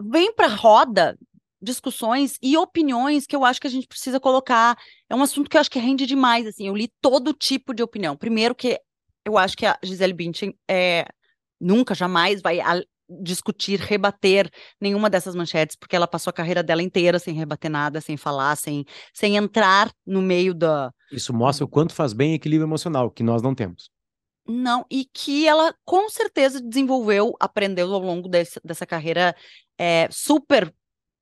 vem 0.00 0.32
pra 0.32 0.46
roda 0.46 1.18
discussões 1.60 2.38
e 2.42 2.56
opiniões 2.56 3.26
que 3.26 3.34
eu 3.34 3.44
acho 3.44 3.60
que 3.60 3.66
a 3.66 3.70
gente 3.70 3.86
precisa 3.86 4.20
colocar. 4.20 4.76
É 5.08 5.14
um 5.14 5.22
assunto 5.22 5.50
que 5.50 5.56
eu 5.56 5.60
acho 5.60 5.70
que 5.70 5.78
rende 5.78 6.06
demais, 6.06 6.46
assim. 6.46 6.66
Eu 6.68 6.76
li 6.76 6.90
todo 7.00 7.32
tipo 7.32 7.74
de 7.74 7.82
opinião. 7.82 8.16
Primeiro 8.16 8.54
que 8.54 8.80
eu 9.24 9.36
acho 9.36 9.56
que 9.56 9.66
a 9.66 9.78
Gisele 9.82 10.12
Bündchen 10.12 10.56
é, 10.68 11.06
nunca, 11.60 11.94
jamais 11.94 12.40
vai 12.40 12.60
discutir, 13.22 13.80
rebater 13.80 14.50
nenhuma 14.80 15.08
dessas 15.08 15.34
manchetes, 15.34 15.76
porque 15.76 15.96
ela 15.96 16.06
passou 16.06 16.30
a 16.30 16.34
carreira 16.34 16.62
dela 16.62 16.82
inteira 16.82 17.18
sem 17.18 17.34
rebater 17.34 17.70
nada, 17.70 18.00
sem 18.00 18.16
falar, 18.16 18.56
sem, 18.56 18.84
sem 19.14 19.36
entrar 19.36 19.90
no 20.06 20.20
meio 20.20 20.54
da... 20.54 20.92
Isso 21.10 21.32
mostra 21.32 21.64
o 21.64 21.68
quanto 21.68 21.94
faz 21.94 22.12
bem 22.12 22.34
equilíbrio 22.34 22.66
emocional, 22.66 23.10
que 23.10 23.22
nós 23.22 23.40
não 23.40 23.54
temos. 23.54 23.90
Não, 24.46 24.84
e 24.90 25.06
que 25.12 25.46
ela 25.46 25.74
com 25.84 26.08
certeza 26.08 26.60
desenvolveu, 26.60 27.34
aprendeu 27.38 27.92
ao 27.92 28.00
longo 28.00 28.28
desse, 28.28 28.58
dessa 28.64 28.86
carreira 28.86 29.34
é, 29.78 30.08
super 30.10 30.72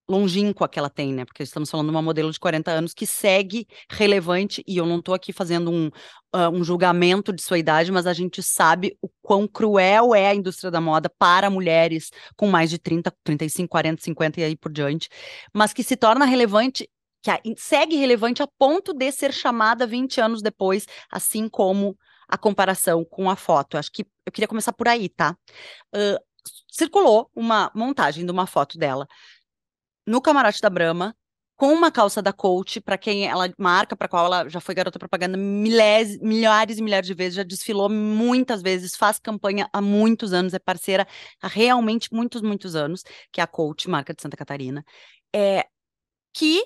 longínqua 0.08 0.68
que 0.68 0.78
ela 0.78 0.88
tem, 0.90 1.12
né? 1.12 1.25
Porque 1.25 1.42
estamos 1.42 1.70
falando 1.70 1.88
de 1.88 1.90
uma 1.90 2.02
modelo 2.02 2.30
de 2.30 2.38
40 2.38 2.70
anos 2.70 2.94
que 2.94 3.06
segue 3.06 3.66
relevante, 3.90 4.62
e 4.66 4.76
eu 4.76 4.86
não 4.86 4.98
estou 4.98 5.14
aqui 5.14 5.32
fazendo 5.32 5.70
um, 5.70 5.86
uh, 6.34 6.50
um 6.52 6.62
julgamento 6.62 7.32
de 7.32 7.42
sua 7.42 7.58
idade, 7.58 7.90
mas 7.90 8.06
a 8.06 8.12
gente 8.12 8.42
sabe 8.42 8.96
o 9.02 9.08
quão 9.22 9.46
cruel 9.48 10.14
é 10.14 10.28
a 10.28 10.34
indústria 10.34 10.70
da 10.70 10.80
moda 10.80 11.10
para 11.18 11.50
mulheres 11.50 12.10
com 12.36 12.46
mais 12.46 12.70
de 12.70 12.78
30, 12.78 13.12
35, 13.25 13.68
40, 13.68 14.02
50 14.02 14.40
e 14.40 14.44
aí 14.44 14.56
por 14.56 14.72
diante, 14.72 15.08
mas 15.52 15.72
que 15.72 15.82
se 15.82 15.96
torna 15.96 16.25
relevante 16.25 16.88
que 17.22 17.54
segue 17.56 17.96
relevante 17.96 18.40
a 18.40 18.46
ponto 18.46 18.94
de 18.94 19.10
ser 19.10 19.32
chamada 19.32 19.84
20 19.84 20.20
anos 20.20 20.42
depois, 20.42 20.86
assim 21.10 21.48
como 21.48 21.98
a 22.28 22.38
comparação 22.38 23.04
com 23.04 23.28
a 23.28 23.34
foto. 23.34 23.76
Acho 23.76 23.90
que 23.90 24.06
eu 24.25 24.32
queria 24.32 24.46
começar 24.46 24.72
por 24.72 24.86
aí, 24.86 25.08
tá? 25.08 25.36
Uh, 25.94 26.18
circulou 26.70 27.30
uma 27.34 27.70
montagem 27.75 28.25
de 28.25 28.30
uma 28.30 28.46
foto 28.46 28.78
dela 28.78 29.08
no 30.06 30.20
camarote 30.20 30.60
da 30.60 30.70
Brahma, 30.70 31.14
com 31.56 31.72
uma 31.72 31.90
calça 31.90 32.20
da 32.20 32.32
Coach, 32.32 32.80
para 32.82 32.98
quem 32.98 33.26
ela 33.26 33.50
marca, 33.58 33.96
para 33.96 34.08
qual 34.08 34.26
ela 34.26 34.48
já 34.48 34.60
foi 34.60 34.75
garota 34.75 34.98
propaganda 34.98 35.38
milhares, 35.38 36.18
milhares 36.20 36.78
e 36.78 36.82
milhares 36.82 37.06
de 37.06 37.14
vezes, 37.14 37.34
já 37.34 37.42
desfilou 37.42 37.88
muitas 37.88 38.60
vezes, 38.62 38.94
faz 38.94 39.18
campanha 39.18 39.68
há 39.72 39.80
muitos 39.80 40.34
anos, 40.34 40.52
é 40.52 40.58
parceira 40.58 41.06
há 41.40 41.48
realmente 41.48 42.12
muitos, 42.12 42.42
muitos 42.42 42.76
anos, 42.76 43.02
que 43.32 43.40
é 43.40 43.44
a 43.44 43.46
Coach, 43.46 43.88
marca 43.88 44.12
de 44.14 44.20
Santa 44.20 44.36
Catarina, 44.36 44.84
é, 45.34 45.66
que 46.34 46.62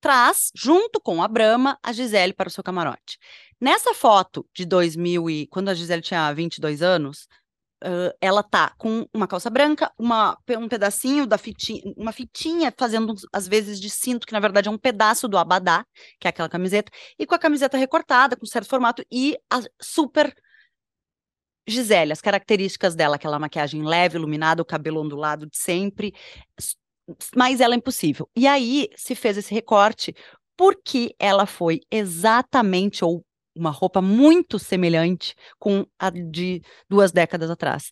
traz, 0.00 0.50
junto 0.54 1.00
com 1.00 1.22
a 1.22 1.28
Brahma, 1.28 1.78
a 1.82 1.92
Gisele 1.92 2.32
para 2.32 2.48
o 2.48 2.50
seu 2.50 2.62
camarote. 2.62 3.18
Nessa 3.60 3.94
foto 3.94 4.46
de 4.54 4.64
2000 4.64 5.30
e 5.30 5.46
quando 5.48 5.68
a 5.68 5.74
Gisele 5.74 6.02
tinha 6.02 6.32
22 6.32 6.82
anos, 6.82 7.28
uh, 7.82 8.16
ela 8.20 8.42
tá 8.42 8.72
com 8.78 9.06
uma 9.12 9.26
calça 9.26 9.50
branca, 9.50 9.92
uma, 9.98 10.38
um 10.58 10.68
pedacinho 10.68 11.26
da 11.26 11.36
fitinha, 11.36 11.82
uma 11.96 12.12
fitinha 12.12 12.72
fazendo 12.76 13.14
às 13.32 13.46
vezes 13.46 13.80
de 13.80 13.90
cinto, 13.90 14.26
que 14.26 14.32
na 14.32 14.40
verdade 14.40 14.68
é 14.68 14.70
um 14.70 14.78
pedaço 14.78 15.28
do 15.28 15.36
abadá, 15.36 15.84
que 16.20 16.26
é 16.26 16.30
aquela 16.30 16.48
camiseta, 16.48 16.90
e 17.18 17.26
com 17.26 17.34
a 17.34 17.38
camiseta 17.38 17.76
recortada, 17.76 18.36
com 18.36 18.46
certo 18.46 18.68
formato, 18.68 19.04
e 19.10 19.36
a 19.50 19.60
super 19.80 20.34
Gisele, 21.66 22.12
as 22.12 22.20
características 22.20 22.94
dela, 22.96 23.14
aquela 23.16 23.38
maquiagem 23.38 23.84
leve, 23.84 24.18
iluminada, 24.18 24.60
o 24.60 24.64
cabelo 24.64 25.00
ondulado 25.00 25.46
de 25.46 25.56
sempre, 25.56 26.12
mas 27.36 27.60
ela 27.60 27.74
é 27.74 27.76
impossível. 27.76 28.28
E 28.36 28.46
aí 28.46 28.88
se 28.96 29.14
fez 29.14 29.36
esse 29.36 29.54
recorte 29.54 30.14
porque 30.56 31.14
ela 31.18 31.46
foi 31.46 31.80
exatamente 31.90 33.04
ou 33.04 33.24
uma 33.54 33.70
roupa 33.70 34.00
muito 34.00 34.58
semelhante 34.58 35.34
com 35.58 35.86
a 35.98 36.10
de 36.10 36.62
duas 36.88 37.12
décadas 37.12 37.50
atrás. 37.50 37.90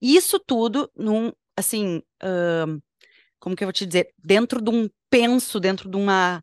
Isso 0.00 0.38
tudo 0.38 0.90
num, 0.96 1.30
assim, 1.56 2.02
uh, 2.22 2.82
como 3.38 3.56
que 3.56 3.64
eu 3.64 3.66
vou 3.66 3.72
te 3.72 3.86
dizer, 3.86 4.08
dentro 4.18 4.60
de 4.60 4.70
um 4.70 4.88
penso, 5.10 5.60
dentro 5.60 5.90
de 5.90 5.96
uma 5.96 6.42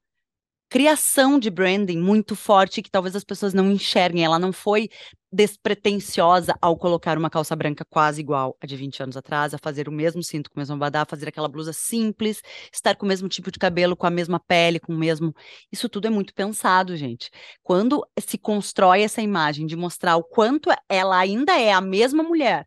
criação 0.70 1.40
de 1.40 1.50
branding 1.50 1.98
muito 1.98 2.36
forte 2.36 2.82
que 2.82 2.92
talvez 2.92 3.16
as 3.16 3.24
pessoas 3.24 3.54
não 3.54 3.72
enxerguem. 3.72 4.24
Ela 4.24 4.38
não 4.40 4.54
foi 4.54 4.90
despretensiosa 5.32 6.56
ao 6.62 6.76
colocar 6.78 7.18
uma 7.18 7.30
calça 7.30 7.56
branca 7.56 7.86
quase 7.86 8.22
igual 8.22 8.58
a 8.60 8.66
de 8.66 8.76
20 8.76 9.04
anos 9.04 9.18
atrás, 9.18 9.54
a 9.54 9.58
fazer 9.58 9.88
o 9.88 9.92
mesmo 9.92 10.24
cinto 10.24 10.50
com 10.50 10.58
o 10.58 10.60
mesmo 10.60 10.76
abadá, 10.76 11.06
fazer 11.06 11.28
aquela 11.28 11.48
blusa 11.48 11.72
simples, 11.72 12.42
estar 12.74 12.96
com 12.96 13.06
o 13.06 13.10
mesmo 13.10 13.30
tipo 13.30 13.52
de 13.52 13.60
cabelo, 13.60 13.96
com 13.96 14.08
a 14.08 14.10
mesma 14.10 14.40
pele, 14.40 14.80
com 14.80 14.94
o 14.94 14.98
mesmo. 14.98 15.34
Isso 15.72 15.88
tudo 15.88 16.08
é 16.08 16.10
muito 16.10 16.34
pensado, 16.34 16.96
gente. 16.98 17.30
Quando 17.62 18.06
se 18.20 18.38
constrói 18.38 19.02
essa 19.02 19.22
imagem 19.22 19.66
de 19.66 19.76
mostrar 19.76 20.18
o 20.18 20.24
quanto 20.24 20.70
ela 20.90 21.18
ainda 21.18 21.60
é 21.60 21.72
a 21.72 21.82
mesma 21.82 22.24
mulher, 22.24 22.66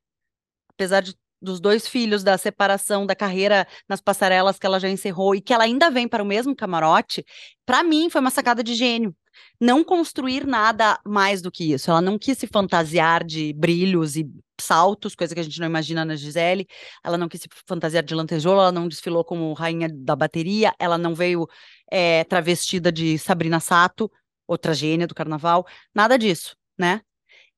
apesar 0.71 1.02
de 1.02 1.14
dos 1.42 1.61
dois 1.61 1.88
filhos, 1.88 2.23
da 2.23 2.38
separação, 2.38 3.04
da 3.04 3.16
carreira 3.16 3.66
nas 3.88 4.00
passarelas 4.00 4.59
que 4.59 4.64
ela 4.64 4.78
já 4.78 4.88
encerrou 4.88 5.35
e 5.35 5.40
que 5.40 5.52
ela 5.52 5.64
ainda 5.64 5.90
vem 5.90 6.07
para 6.07 6.23
o 6.23 6.26
mesmo 6.26 6.54
camarote, 6.54 7.25
para 7.66 7.83
mim 7.83 8.09
foi 8.09 8.21
uma 8.21 8.31
sacada 8.31 8.62
de 8.62 8.75
gênio 8.75 9.12
não 9.61 9.85
construir 9.85 10.47
nada 10.47 10.99
mais 11.05 11.41
do 11.43 11.51
que 11.51 11.73
isso. 11.73 11.91
Ela 11.91 12.01
não 12.01 12.19
quis 12.19 12.39
se 12.39 12.47
fantasiar 12.47 13.25
de 13.25 13.53
brilhos 13.53 14.17
e 14.17 14.27
saltos, 14.61 15.15
coisa 15.15 15.35
que 15.35 15.41
a 15.41 15.43
gente 15.43 15.61
não 15.61 15.67
imagina 15.67 16.05
na 16.05 16.17
Gisele. 16.17 16.67
Ela 17.05 17.19
não 17.19 17.29
quis 17.29 17.41
se 17.43 17.49
fantasiar 17.67 18.03
de 18.03 18.15
lantejoula, 18.15 18.62
ela 18.62 18.73
não 18.73 18.89
desfilou 18.89 19.25
como 19.25 19.53
rainha 19.53 19.89
da 19.89 20.15
bateria, 20.17 20.75
ela 20.79 20.99
não 20.99 21.15
veio 21.15 21.47
é, 21.91 22.25
travestida 22.25 22.91
de 22.93 23.19
Sabrina 23.19 23.61
Sato, 23.61 24.11
outra 24.47 24.75
gênia 24.75 25.07
do 25.07 25.15
carnaval, 25.15 25.67
nada 25.95 26.19
disso, 26.19 26.57
né? 26.79 27.01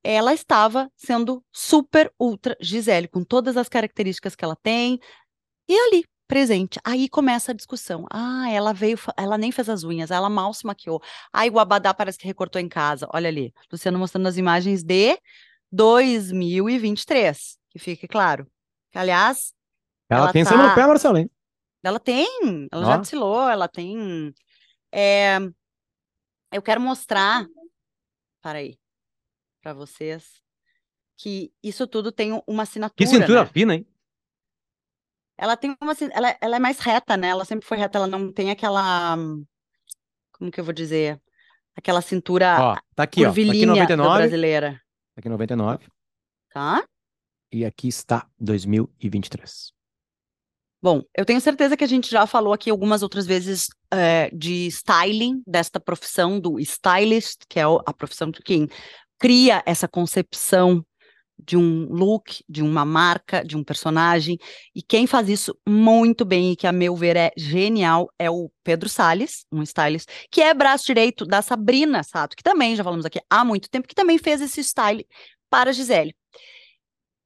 Ela 0.03 0.35
estava 0.35 0.91
sendo 0.97 1.43
super 1.53 2.13
ultra 2.19 2.57
Gisele, 2.61 3.09
com 3.09 3.25
todas 3.25 3.57
as 3.57 3.69
características 3.69 4.37
que 4.37 4.45
ela 4.45 4.57
tem, 4.57 4.99
e 5.69 5.75
ali, 5.75 6.05
presente. 6.35 6.81
Aí 6.83 7.09
começa 7.09 7.53
a 7.53 7.55
discussão. 7.55 8.07
Ah, 8.11 8.51
ela 8.51 8.73
veio, 8.73 8.99
ela 9.17 9.39
nem 9.39 9.53
fez 9.53 9.69
as 9.69 9.85
unhas, 9.85 10.11
ela 10.11 10.29
mal 10.29 10.53
se 10.53 10.67
maquiou. 10.67 11.01
Ai, 11.33 11.49
o 11.49 11.61
Abadá 11.61 11.95
parece 11.95 12.19
que 12.19 12.27
recortou 12.27 12.61
em 12.61 12.69
casa. 12.69 13.07
Olha 13.15 13.29
ali, 13.29 13.55
Luciano 13.71 14.01
mostrando 14.01 14.27
as 14.27 14.37
imagens 14.37 14.83
de 14.83 15.17
2023, 15.71 17.57
que 17.71 17.79
fique 17.79 18.09
claro. 18.09 18.49
Que, 18.91 18.99
aliás, 18.99 19.55
ela, 20.11 20.25
ela 20.25 20.33
tem 20.33 20.43
tá... 20.43 20.57
no 20.57 20.75
pé, 20.75 20.85
Marcelo, 20.85 21.19
hein? 21.19 21.31
Ela 21.85 22.01
tem, 22.01 22.67
ela 22.73 22.85
já 22.85 22.97
desfilou, 22.97 23.49
ela 23.49 23.69
tem. 23.69 24.35
É... 24.91 25.39
Eu 26.51 26.63
quero 26.63 26.81
mostrar, 26.81 27.47
para 28.43 28.59
aí, 28.59 28.77
para 29.63 29.73
vocês, 29.73 30.43
que 31.17 31.53
isso 31.63 31.87
tudo 31.87 32.11
tem 32.11 32.43
uma 32.45 32.65
assinatura. 32.65 32.97
Que 32.97 33.07
cintura 33.07 33.45
né? 33.45 33.51
fina, 33.53 33.75
hein? 33.77 33.87
Ela 35.37 35.57
tem 35.57 35.77
uma. 35.81 35.95
Ela, 36.13 36.37
ela 36.41 36.57
é 36.57 36.59
mais 36.59 36.79
reta, 36.79 37.17
né? 37.17 37.29
Ela 37.29 37.45
sempre 37.45 37.67
foi 37.67 37.77
reta, 37.77 37.99
ela 37.99 38.07
não 38.07 38.33
tem 38.33 38.51
aquela. 38.51 39.17
Como 40.33 40.51
que 40.51 40.61
eu 40.61 40.65
vou 40.65 40.75
dizer? 40.75 41.21
Aquela 41.77 42.01
cintura 42.01 42.57
ó, 42.61 42.75
tá 42.95 43.03
aqui, 43.03 43.25
ó. 43.25 43.33
Tá 43.33 43.41
aqui 43.41 43.67
99, 43.67 44.19
brasileira. 44.19 44.81
Tá 45.15 45.19
aqui 45.19 45.29
99. 45.29 45.87
Tá? 46.53 46.85
E 47.51 47.65
aqui 47.65 47.89
está 47.89 48.27
2023. 48.39 49.73
Bom, 50.81 51.03
eu 51.17 51.25
tenho 51.25 51.41
certeza 51.41 51.77
que 51.77 51.85
a 51.85 51.89
gente 51.89 52.11
já 52.11 52.27
falou 52.27 52.53
aqui 52.53 52.69
algumas 52.69 53.03
outras 53.03 53.27
vezes 53.27 53.69
é, 53.91 54.29
de 54.35 54.67
styling, 54.67 55.43
desta 55.47 55.81
profissão 55.81 56.39
do 56.39 56.61
stylist, 56.61 57.43
que 57.49 57.59
é 57.59 57.63
a 57.63 57.93
profissão 57.95 58.31
de 58.31 58.43
quem 58.43 58.69
cria 59.19 59.63
essa 59.65 59.89
concepção 59.89 60.85
de 61.39 61.57
um 61.57 61.87
look, 61.93 62.43
de 62.49 62.63
uma 62.63 62.85
marca, 62.85 63.45
de 63.45 63.57
um 63.57 63.65
personagem. 63.65 64.39
E 64.75 64.83
quem 64.83 65.07
faz 65.07 65.29
isso 65.29 65.57
muito 65.69 66.25
bem 66.25 66.53
e 66.53 66.57
que, 66.57 66.67
a 66.67 66.73
meu 66.73 66.95
ver, 66.97 67.17
é 67.17 67.31
genial 67.37 68.09
é 68.19 68.31
o 68.31 68.51
Pedro 68.63 68.89
Salles, 68.89 69.47
um 69.53 69.63
stylist, 69.63 70.09
que 70.31 70.41
é 70.41 70.55
braço 70.55 70.87
direito 70.87 71.25
da 71.25 71.43
Sabrina 71.43 72.03
Sato, 72.03 72.37
que 72.37 72.43
também 72.43 72.77
já 72.77 72.85
falamos 72.85 73.05
aqui 73.05 73.21
há 73.29 73.45
muito 73.45 73.69
tempo, 73.69 73.89
que 73.89 73.95
também 73.95 74.19
fez 74.19 74.41
esse 74.41 74.63
style 74.63 75.07
para 75.51 75.73
Gisele. 75.73 76.15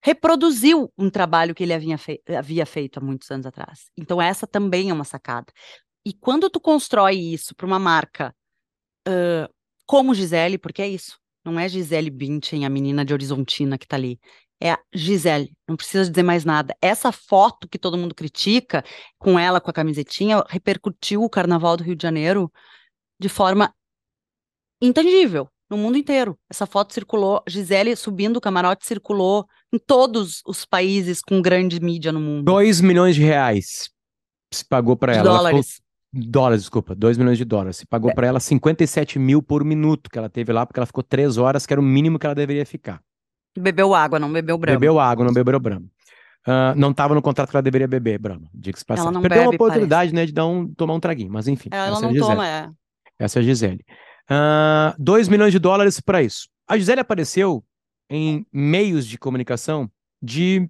Reproduziu 0.02 0.92
um 0.96 1.10
trabalho 1.10 1.54
que 1.54 1.62
ele 1.62 1.74
havia, 1.74 1.98
fei 1.98 2.20
havia 2.36 2.64
feito 2.64 2.98
há 2.98 3.00
muitos 3.00 3.30
anos 3.30 3.46
atrás. 3.46 3.90
Então, 3.96 4.22
essa 4.22 4.46
também 4.46 4.90
é 4.90 4.92
uma 4.92 5.04
sacada. 5.04 5.52
E 6.04 6.12
quando 6.14 6.48
tu 6.48 6.60
constrói 6.60 7.16
isso 7.16 7.54
para 7.54 7.66
uma 7.66 7.78
marca 7.78 8.34
uh, 9.08 9.52
como 9.84 10.14
Gisele, 10.14 10.56
porque 10.56 10.82
é 10.82 10.88
isso, 10.88 11.18
não 11.50 11.58
é 11.58 11.68
Gisele 11.68 12.10
Bündchen, 12.10 12.64
a 12.64 12.68
menina 12.68 13.04
de 13.04 13.12
Horizontina 13.12 13.78
que 13.78 13.86
tá 13.86 13.96
ali. 13.96 14.20
É 14.60 14.72
a 14.72 14.78
Gisele, 14.92 15.52
não 15.68 15.76
precisa 15.76 16.10
dizer 16.10 16.22
mais 16.22 16.44
nada. 16.44 16.76
Essa 16.82 17.12
foto 17.12 17.68
que 17.68 17.78
todo 17.78 17.96
mundo 17.96 18.14
critica, 18.14 18.84
com 19.18 19.38
ela 19.38 19.60
com 19.60 19.70
a 19.70 19.72
camisetinha, 19.72 20.44
repercutiu 20.48 21.22
o 21.22 21.30
Carnaval 21.30 21.76
do 21.76 21.84
Rio 21.84 21.94
de 21.94 22.02
Janeiro 22.02 22.52
de 23.20 23.28
forma 23.28 23.72
intangível 24.82 25.48
no 25.70 25.76
mundo 25.76 25.96
inteiro. 25.96 26.38
Essa 26.50 26.66
foto 26.66 26.92
circulou, 26.92 27.42
Gisele 27.46 27.94
subindo 27.94 28.36
o 28.38 28.40
camarote 28.40 28.86
circulou 28.86 29.46
em 29.72 29.78
todos 29.78 30.42
os 30.46 30.64
países 30.64 31.20
com 31.22 31.40
grande 31.40 31.80
mídia 31.80 32.10
no 32.10 32.20
mundo. 32.20 32.44
2 32.44 32.80
milhões 32.80 33.14
de 33.14 33.22
reais 33.22 33.90
se 34.52 34.64
pagou 34.64 34.96
para 34.96 35.14
ela. 35.14 35.22
Dólares. 35.22 35.80
Ela 36.14 36.24
Dólares, 36.26 36.62
desculpa, 36.62 36.94
2 36.94 37.18
milhões 37.18 37.38
de 37.38 37.44
dólares. 37.44 37.76
Você 37.76 37.86
pagou 37.86 38.10
é. 38.10 38.14
para 38.14 38.26
ela 38.26 38.40
57 38.40 39.18
mil 39.18 39.42
por 39.42 39.64
minuto 39.64 40.10
que 40.10 40.18
ela 40.18 40.28
teve 40.28 40.52
lá, 40.52 40.64
porque 40.64 40.78
ela 40.78 40.86
ficou 40.86 41.02
três 41.02 41.36
horas, 41.36 41.66
que 41.66 41.72
era 41.72 41.80
o 41.80 41.84
mínimo 41.84 42.18
que 42.18 42.26
ela 42.26 42.34
deveria 42.34 42.64
ficar. 42.64 43.02
Bebeu 43.56 43.94
água, 43.94 44.18
não 44.18 44.32
bebeu 44.32 44.56
brama. 44.56 44.78
Bebeu 44.78 44.98
água, 44.98 45.24
não 45.24 45.32
bebeu 45.32 45.60
brama. 45.60 45.86
Uh, 46.46 46.72
não 46.76 46.92
estava 46.92 47.14
no 47.14 47.20
contrato 47.20 47.50
que 47.50 47.56
ela 47.56 47.62
deveria 47.62 47.88
beber, 47.88 48.18
Brahma. 48.18 48.48
Diga-se 48.54 48.84
Ela 48.88 49.10
não 49.10 49.20
Perdeu 49.20 49.38
bebe, 49.38 49.48
uma 49.48 49.54
oportunidade, 49.54 50.12
parece. 50.12 50.14
né, 50.14 50.26
de 50.26 50.32
dar 50.32 50.46
um, 50.46 50.72
tomar 50.72 50.94
um 50.94 51.00
traguinho, 51.00 51.30
mas 51.30 51.46
enfim. 51.46 51.68
Ela 51.70 52.00
não 52.00 52.10
é 52.10 52.18
toma, 52.18 52.48
é. 52.48 52.70
Essa 53.18 53.38
é 53.38 53.40
a 53.40 53.42
Gisele. 53.42 53.84
2 54.98 55.26
uh, 55.26 55.30
milhões 55.30 55.52
de 55.52 55.58
dólares 55.58 56.00
para 56.00 56.22
isso. 56.22 56.48
A 56.66 56.78
Gisele 56.78 57.00
apareceu 57.00 57.62
em 58.08 58.46
meios 58.52 59.06
de 59.06 59.18
comunicação 59.18 59.90
de 60.22 60.68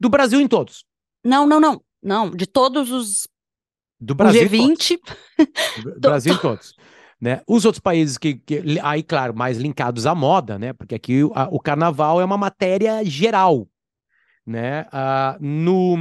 do 0.00 0.08
Brasil 0.08 0.40
em 0.40 0.48
todos. 0.48 0.84
Não, 1.24 1.46
não, 1.46 1.60
não. 1.60 1.80
Não, 2.02 2.30
de 2.30 2.46
todos 2.46 2.90
os 2.90 3.26
do 4.00 4.14
Brasil. 4.14 4.42
O 4.42 4.50
G20. 4.50 4.98
Do 5.82 6.00
Brasil 6.00 6.38
todos. 6.38 6.74
Né? 7.20 7.40
Os 7.48 7.64
outros 7.64 7.80
países 7.80 8.18
que, 8.18 8.34
que, 8.34 8.78
aí, 8.82 9.02
claro, 9.02 9.34
mais 9.34 9.56
linkados 9.56 10.06
à 10.06 10.14
moda, 10.14 10.58
né? 10.58 10.72
Porque 10.72 10.94
aqui 10.94 11.22
a, 11.34 11.48
o 11.50 11.58
carnaval 11.58 12.20
é 12.20 12.24
uma 12.24 12.36
matéria 12.36 13.04
geral, 13.04 13.66
né? 14.46 14.86
Ah, 14.92 15.38
no, 15.40 15.96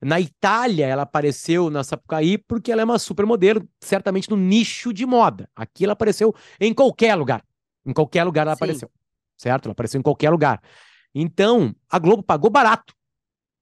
na 0.00 0.20
Itália, 0.20 0.86
ela 0.86 1.02
apareceu 1.02 1.68
na 1.68 1.84
Sapucaí 1.84 2.38
porque 2.38 2.72
ela 2.72 2.80
é 2.80 2.84
uma 2.84 2.98
supermodelo, 2.98 3.68
certamente 3.80 4.30
no 4.30 4.36
nicho 4.36 4.92
de 4.92 5.04
moda. 5.04 5.48
Aqui 5.54 5.84
ela 5.84 5.92
apareceu 5.92 6.34
em 6.58 6.72
qualquer 6.72 7.14
lugar. 7.16 7.42
Em 7.84 7.92
qualquer 7.92 8.24
lugar 8.24 8.46
ela 8.46 8.54
Sim. 8.54 8.58
apareceu, 8.58 8.90
certo? 9.36 9.66
Ela 9.66 9.72
apareceu 9.72 9.98
em 9.98 10.02
qualquer 10.02 10.30
lugar. 10.30 10.62
Então, 11.14 11.74
a 11.90 11.98
Globo 11.98 12.22
pagou 12.22 12.50
barato. 12.50 12.94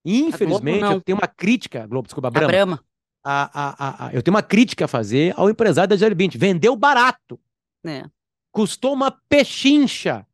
Infelizmente, 0.04 0.84
eu 0.84 1.00
tenho 1.00 1.18
uma 1.18 1.26
crítica, 1.26 1.86
Globo, 1.86 2.06
desculpa, 2.06 2.28
a 2.28 2.30
Brahma. 2.30 2.46
A 2.46 2.52
Brahma 2.52 2.84
a, 3.24 3.50
a, 3.54 4.06
a, 4.06 4.14
eu 4.14 4.22
tenho 4.22 4.34
uma 4.34 4.42
crítica 4.42 4.84
a 4.84 4.88
fazer 4.88 5.32
ao 5.36 5.48
empresário 5.48 5.88
da 5.88 5.96
Gisele 5.96 6.14
Bündchen. 6.14 6.38
Vendeu 6.38 6.76
barato. 6.76 7.40
É. 7.84 8.04
Custou 8.52 8.92
uma 8.92 9.10
pechincha 9.10 10.26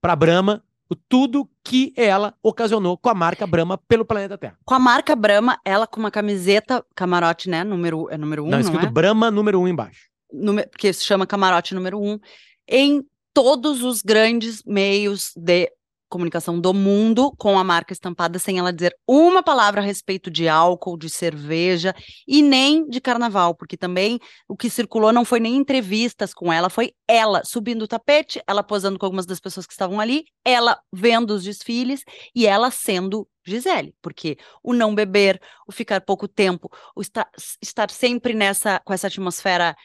para 0.00 0.12
a 0.12 0.16
Brahma 0.16 0.62
tudo 1.08 1.50
que 1.64 1.92
ela 1.96 2.34
ocasionou 2.42 2.96
com 2.96 3.08
a 3.08 3.14
marca 3.14 3.46
Brahma 3.46 3.76
pelo 3.76 4.04
planeta 4.04 4.38
Terra. 4.38 4.56
Com 4.64 4.74
a 4.74 4.78
marca 4.78 5.16
Brahma, 5.16 5.58
ela 5.64 5.86
com 5.86 5.98
uma 5.98 6.10
camiseta 6.10 6.84
camarote, 6.94 7.50
né? 7.50 7.64
Número, 7.64 8.08
é 8.10 8.16
número 8.16 8.44
um, 8.44 8.48
não, 8.48 8.60
escrito 8.60 8.82
não 8.82 8.88
é? 8.88 8.92
Brahma 8.92 9.30
número 9.30 9.60
um 9.60 9.66
embaixo. 9.66 10.08
Número, 10.32 10.68
que 10.78 10.92
se 10.92 11.04
chama 11.04 11.26
camarote 11.26 11.74
número 11.74 12.00
um. 12.00 12.20
Em 12.68 13.04
todos 13.34 13.82
os 13.82 14.02
grandes 14.02 14.62
meios 14.64 15.32
de 15.36 15.72
comunicação 16.08 16.60
do 16.60 16.72
mundo 16.72 17.32
com 17.36 17.58
a 17.58 17.64
marca 17.64 17.92
estampada 17.92 18.38
sem 18.38 18.58
ela 18.58 18.72
dizer 18.72 18.94
uma 19.06 19.42
palavra 19.42 19.80
a 19.80 19.84
respeito 19.84 20.30
de 20.30 20.48
álcool, 20.48 20.96
de 20.96 21.10
cerveja 21.10 21.94
e 22.26 22.42
nem 22.42 22.88
de 22.88 23.00
carnaval, 23.00 23.54
porque 23.54 23.76
também 23.76 24.18
o 24.48 24.56
que 24.56 24.70
circulou 24.70 25.12
não 25.12 25.24
foi 25.24 25.40
nem 25.40 25.56
entrevistas 25.56 26.32
com 26.32 26.52
ela, 26.52 26.70
foi 26.70 26.92
ela 27.08 27.42
subindo 27.44 27.82
o 27.82 27.88
tapete, 27.88 28.40
ela 28.46 28.62
posando 28.62 28.98
com 28.98 29.06
algumas 29.06 29.26
das 29.26 29.40
pessoas 29.40 29.66
que 29.66 29.72
estavam 29.72 30.00
ali, 30.00 30.24
ela 30.44 30.78
vendo 30.92 31.30
os 31.30 31.44
desfiles 31.44 32.02
e 32.34 32.46
ela 32.46 32.70
sendo 32.70 33.28
Gisele, 33.46 33.94
porque 34.02 34.36
o 34.60 34.74
não 34.74 34.92
beber, 34.92 35.40
o 35.68 35.72
ficar 35.72 36.00
pouco 36.00 36.26
tempo, 36.26 36.68
o 36.96 37.00
estar, 37.00 37.30
estar 37.62 37.90
sempre 37.92 38.34
nessa 38.34 38.80
com 38.80 38.92
essa 38.92 39.06
atmosfera 39.06 39.76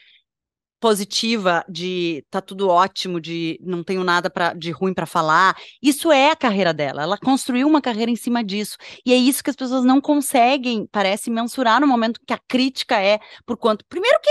positiva 0.82 1.64
de 1.68 2.26
tá 2.28 2.40
tudo 2.40 2.68
ótimo, 2.68 3.20
de 3.20 3.56
não 3.62 3.84
tenho 3.84 4.02
nada 4.02 4.28
pra, 4.28 4.52
de 4.52 4.72
ruim 4.72 4.92
para 4.92 5.06
falar. 5.06 5.56
Isso 5.80 6.10
é 6.10 6.32
a 6.32 6.36
carreira 6.36 6.74
dela. 6.74 7.04
Ela 7.04 7.16
construiu 7.16 7.68
uma 7.68 7.80
carreira 7.80 8.10
em 8.10 8.16
cima 8.16 8.42
disso. 8.42 8.76
E 9.06 9.12
é 9.12 9.16
isso 9.16 9.44
que 9.44 9.50
as 9.50 9.54
pessoas 9.54 9.84
não 9.84 10.00
conseguem, 10.00 10.88
parece, 10.90 11.30
mensurar 11.30 11.80
no 11.80 11.86
momento 11.86 12.20
que 12.26 12.32
a 12.34 12.38
crítica 12.48 13.00
é 13.00 13.20
por 13.46 13.56
quanto. 13.56 13.84
Primeiro 13.88 14.18
que, 14.20 14.30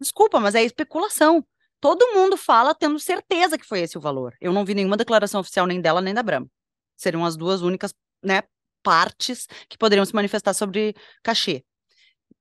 desculpa, 0.00 0.38
mas 0.38 0.54
é 0.54 0.62
especulação. 0.62 1.44
Todo 1.80 2.14
mundo 2.14 2.36
fala 2.36 2.76
tendo 2.76 3.00
certeza 3.00 3.58
que 3.58 3.66
foi 3.66 3.80
esse 3.80 3.98
o 3.98 4.00
valor. 4.00 4.36
Eu 4.40 4.52
não 4.52 4.64
vi 4.64 4.74
nenhuma 4.76 4.96
declaração 4.96 5.40
oficial 5.40 5.66
nem 5.66 5.80
dela 5.80 6.00
nem 6.00 6.14
da 6.14 6.22
Brahma. 6.22 6.46
Seriam 6.96 7.24
as 7.24 7.36
duas 7.36 7.60
únicas, 7.60 7.92
né, 8.22 8.42
partes 8.84 9.48
que 9.68 9.76
poderiam 9.76 10.04
se 10.04 10.14
manifestar 10.14 10.54
sobre 10.54 10.94
cachê 11.24 11.64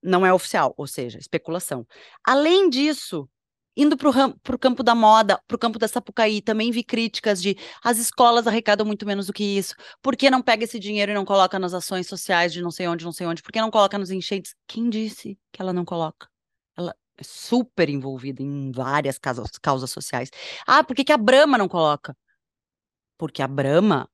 não 0.01 0.25
é 0.25 0.33
oficial, 0.33 0.73
ou 0.77 0.87
seja, 0.87 1.17
especulação. 1.19 1.85
Além 2.25 2.69
disso, 2.69 3.29
indo 3.75 3.95
para 3.97 4.09
o 4.55 4.59
campo 4.59 4.83
da 4.83 4.93
moda, 4.93 5.41
para 5.47 5.55
o 5.55 5.59
campo 5.59 5.79
da 5.79 5.87
Sapucaí, 5.87 6.41
também 6.41 6.71
vi 6.71 6.83
críticas 6.83 7.41
de 7.41 7.57
as 7.83 7.97
escolas 7.97 8.47
arrecadam 8.47 8.85
muito 8.85 9.05
menos 9.05 9.27
do 9.27 9.33
que 9.33 9.43
isso. 9.43 9.75
Por 10.01 10.15
que 10.15 10.29
não 10.29 10.41
pega 10.41 10.63
esse 10.63 10.79
dinheiro 10.79 11.11
e 11.11 11.15
não 11.15 11.25
coloca 11.25 11.57
nas 11.59 11.73
ações 11.73 12.07
sociais 12.07 12.53
de 12.53 12.61
não 12.61 12.71
sei 12.71 12.87
onde, 12.87 13.05
não 13.05 13.11
sei 13.11 13.27
onde? 13.27 13.41
Por 13.41 13.51
que 13.51 13.61
não 13.61 13.71
coloca 13.71 13.97
nos 13.97 14.11
enchentes? 14.11 14.55
Quem 14.67 14.89
disse 14.89 15.37
que 15.51 15.61
ela 15.61 15.73
não 15.73 15.85
coloca? 15.85 16.27
Ela 16.77 16.95
é 17.17 17.23
super 17.23 17.89
envolvida 17.89 18.41
em 18.41 18.71
várias 18.71 19.17
causas, 19.17 19.51
causas 19.61 19.91
sociais. 19.91 20.29
Ah, 20.67 20.83
por 20.83 20.95
que, 20.95 21.03
que 21.03 21.13
a 21.13 21.17
Brahma 21.17 21.57
não 21.57 21.67
coloca? 21.67 22.15
Porque 23.17 23.41
a 23.41 23.47
Brahma 23.47 24.09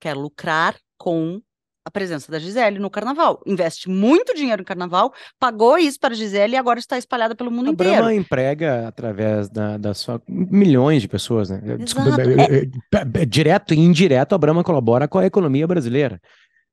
quer 0.00 0.16
lucrar 0.16 0.78
com 0.96 1.42
a 1.84 1.90
presença 1.90 2.32
da 2.32 2.38
Gisele 2.38 2.78
no 2.78 2.88
carnaval. 2.88 3.42
Investe 3.46 3.90
muito 3.90 4.34
dinheiro 4.34 4.62
em 4.62 4.64
carnaval, 4.64 5.12
pagou 5.38 5.76
isso 5.76 6.00
para 6.00 6.14
a 6.14 6.16
Gisele 6.16 6.54
e 6.54 6.56
agora 6.56 6.78
está 6.78 6.96
espalhada 6.96 7.34
pelo 7.34 7.50
mundo 7.50 7.68
a 7.68 7.72
inteiro. 7.72 7.92
A 7.92 7.96
Brahma 7.96 8.14
emprega 8.14 8.88
através 8.88 9.50
da, 9.50 9.76
da 9.76 9.92
sua 9.92 10.20
milhões 10.26 11.02
de 11.02 11.08
pessoas, 11.08 11.50
né? 11.50 11.60
Desculpa, 11.78 12.16
é... 12.22 13.20
É, 13.20 13.26
direto 13.26 13.74
e 13.74 13.78
indireto, 13.78 14.34
a 14.34 14.38
Brahma 14.38 14.64
colabora 14.64 15.06
com 15.06 15.18
a 15.18 15.26
economia 15.26 15.66
brasileira. 15.66 16.20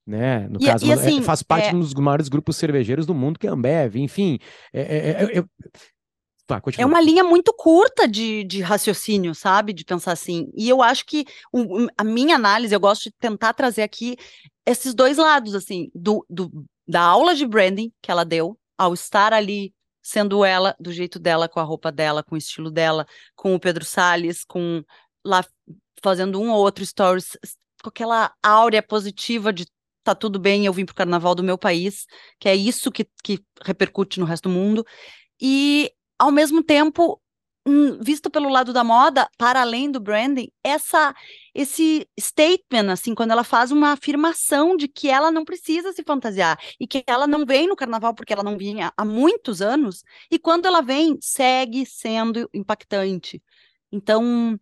Né? 0.08 0.48
No 0.50 0.60
e, 0.60 0.66
caso, 0.66 0.86
e 0.86 0.92
assim, 0.92 1.22
faz 1.22 1.44
parte 1.44 1.70
é... 1.70 1.76
um 1.76 1.80
dos 1.80 1.94
maiores 1.94 2.28
grupos 2.28 2.58
cervejeiros 2.58 3.06
do 3.06 3.14
mundo, 3.14 3.38
que 3.38 3.46
é 3.46 3.50
a 3.50 3.54
Ambev, 3.54 3.98
enfim. 3.98 4.40
É, 4.74 4.82
é, 4.82 5.44
Tá, 6.60 6.82
é 6.82 6.86
uma 6.86 7.00
linha 7.00 7.24
muito 7.24 7.54
curta 7.54 8.08
de, 8.08 8.44
de 8.44 8.62
raciocínio, 8.62 9.34
sabe? 9.34 9.74
De 9.74 9.86
pensar 9.86 10.12
assim. 10.12 10.52
E 10.56 10.68
eu 10.68 10.82
acho 10.82 11.06
que 11.06 11.26
o, 11.52 11.88
a 11.98 12.04
minha 12.04 12.36
análise, 12.36 12.74
eu 12.74 12.80
gosto 12.80 13.04
de 13.04 13.12
tentar 13.12 13.54
trazer 13.54 13.84
aqui 13.84 14.18
esses 14.66 14.94
dois 14.94 15.18
lados, 15.18 15.56
assim, 15.56 15.90
do, 15.94 16.26
do, 16.30 16.66
da 16.88 17.02
aula 17.02 17.36
de 17.36 17.46
branding 17.46 17.92
que 18.02 18.12
ela 18.12 18.26
deu, 18.26 18.58
ao 18.78 18.94
estar 18.94 19.34
ali 19.34 19.74
sendo 20.04 20.44
ela, 20.44 20.76
do 20.80 20.92
jeito 20.92 21.20
dela, 21.20 21.48
com 21.48 21.60
a 21.60 21.64
roupa 21.64 21.92
dela, 21.92 22.24
com 22.24 22.36
o 22.36 22.38
estilo 22.38 22.72
dela, 22.72 23.06
com 23.36 23.54
o 23.54 23.60
Pedro 23.60 23.86
Salles, 23.86 24.44
com 24.44 24.84
lá 25.24 25.46
fazendo 26.04 26.42
um 26.42 26.50
ou 26.50 26.60
outro 26.60 26.86
stories, 26.86 27.38
com 27.84 27.90
aquela 27.90 28.34
áurea 28.42 28.82
positiva 28.82 29.54
de 29.54 29.68
tá 30.04 30.16
tudo 30.16 30.40
bem, 30.40 30.66
eu 30.66 30.74
vim 30.74 30.86
pro 30.86 30.96
carnaval 30.96 31.36
do 31.36 31.44
meu 31.44 31.58
país, 31.58 32.08
que 32.40 32.50
é 32.50 32.56
isso 32.56 32.92
que, 32.92 33.08
que 33.24 33.40
repercute 33.64 34.20
no 34.20 34.26
resto 34.26 34.50
do 34.50 34.56
mundo. 34.56 34.86
E 35.40 35.92
ao 36.22 36.32
mesmo 36.32 36.64
tempo, 36.64 37.20
visto 38.00 38.30
pelo 38.30 38.48
lado 38.48 38.72
da 38.72 38.84
moda, 38.84 39.28
para 39.40 39.62
além 39.62 39.90
do 39.92 40.00
branding, 40.00 40.52
essa 40.64 41.16
esse 41.54 42.08
statement, 42.20 42.92
assim, 42.92 43.16
quando 43.16 43.32
ela 43.32 43.44
faz 43.44 43.72
uma 43.72 43.94
afirmação 43.94 44.78
de 44.78 44.88
que 44.88 45.10
ela 45.10 45.32
não 45.32 45.44
precisa 45.44 45.92
se 45.92 46.04
fantasiar 46.04 46.60
e 46.80 46.86
que 46.88 47.04
ela 47.08 47.26
não 47.26 47.44
vem 47.44 47.68
no 47.68 47.76
carnaval 47.76 48.14
porque 48.14 48.32
ela 48.34 48.44
não 48.44 48.56
vinha 48.56 48.94
há 48.96 49.04
muitos 49.04 49.64
anos, 49.64 50.04
e 50.30 50.38
quando 50.38 50.68
ela 50.68 50.82
vem, 50.82 51.18
segue 51.22 51.86
sendo 51.88 52.48
impactante. 52.54 53.42
Então, 53.92 54.60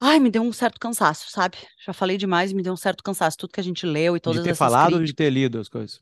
ai, 0.00 0.20
me 0.20 0.30
deu 0.30 0.42
um 0.42 0.52
certo 0.52 0.78
cansaço, 0.78 1.30
sabe? 1.30 1.58
Já 1.84 1.92
falei 1.92 2.16
demais 2.16 2.52
e 2.52 2.54
me 2.54 2.62
deu 2.62 2.72
um 2.72 2.76
certo 2.76 3.02
cansaço, 3.02 3.36
tudo 3.36 3.52
que 3.52 3.60
a 3.60 3.64
gente 3.64 3.84
leu 3.84 4.16
e 4.16 4.20
todas 4.20 4.38
essas 4.38 4.44
De 4.44 4.50
ter 4.50 4.56
falado 4.56 4.92
críticas. 4.94 5.00
ou 5.00 5.06
de 5.06 5.14
ter 5.14 5.30
lido 5.30 5.58
as 5.58 5.68
coisas? 5.68 6.00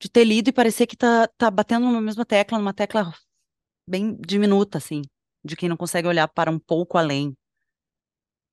De 0.00 0.08
ter 0.08 0.24
lido 0.24 0.48
e 0.48 0.52
parecer 0.52 0.86
que 0.86 0.96
tá, 0.96 1.28
tá 1.38 1.50
batendo 1.50 1.86
numa 1.86 2.00
mesma 2.00 2.24
tecla, 2.24 2.58
numa 2.58 2.74
tecla 2.74 3.12
bem 3.88 4.16
diminuta, 4.20 4.78
assim, 4.78 5.02
de 5.44 5.56
quem 5.56 5.68
não 5.68 5.76
consegue 5.76 6.08
olhar 6.08 6.28
para 6.28 6.50
um 6.50 6.58
pouco 6.58 6.98
além. 6.98 7.34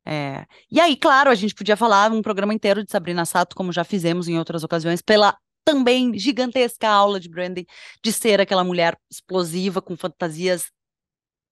É. 0.07 0.45
E 0.71 0.79
aí, 0.79 0.95
claro, 0.95 1.29
a 1.29 1.35
gente 1.35 1.55
podia 1.55 1.75
falar 1.75 2.11
um 2.11 2.21
programa 2.21 2.53
inteiro 2.53 2.83
de 2.83 2.91
Sabrina 2.91 3.25
Sato, 3.25 3.55
como 3.55 3.71
já 3.73 3.83
fizemos 3.83 4.27
em 4.27 4.37
outras 4.37 4.63
ocasiões, 4.63 5.01
pela 5.01 5.35
também 5.65 6.17
gigantesca 6.17 6.87
aula 6.87 7.19
de 7.19 7.27
branding, 7.27 7.65
de 8.03 8.11
ser 8.13 8.39
aquela 8.39 8.63
mulher 8.63 8.95
explosiva, 9.09 9.81
com 9.81 9.97
fantasias 9.97 10.67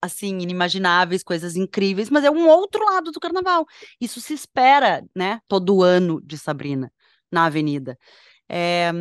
assim, 0.04 0.40
inimagináveis, 0.40 1.24
coisas 1.24 1.56
incríveis, 1.56 2.10
mas 2.10 2.26
é 2.26 2.30
um 2.30 2.48
outro 2.48 2.84
lado 2.86 3.12
do 3.12 3.20
carnaval. 3.20 3.66
Isso 4.00 4.20
se 4.20 4.34
espera, 4.34 5.04
né, 5.16 5.40
todo 5.48 5.82
ano 5.82 6.22
de 6.22 6.38
Sabrina 6.38 6.92
na 7.32 7.46
Avenida. 7.46 7.98
É, 8.50 8.92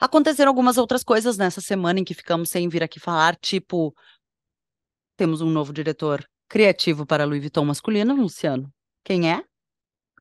aconteceram 0.00 0.48
algumas 0.48 0.78
outras 0.78 1.02
coisas 1.02 1.36
nessa 1.36 1.60
semana 1.60 1.98
em 1.98 2.04
que 2.04 2.14
ficamos 2.14 2.48
sem 2.48 2.68
vir 2.68 2.82
aqui 2.82 3.00
falar, 3.00 3.36
tipo 3.36 3.92
temos 5.16 5.40
um 5.40 5.50
novo 5.50 5.72
diretor 5.72 6.24
criativo 6.48 7.06
para 7.06 7.24
Louis 7.24 7.40
Vuitton 7.40 7.64
masculino, 7.64 8.14
Luciano. 8.14 8.70
Quem 9.04 9.30
é? 9.30 9.42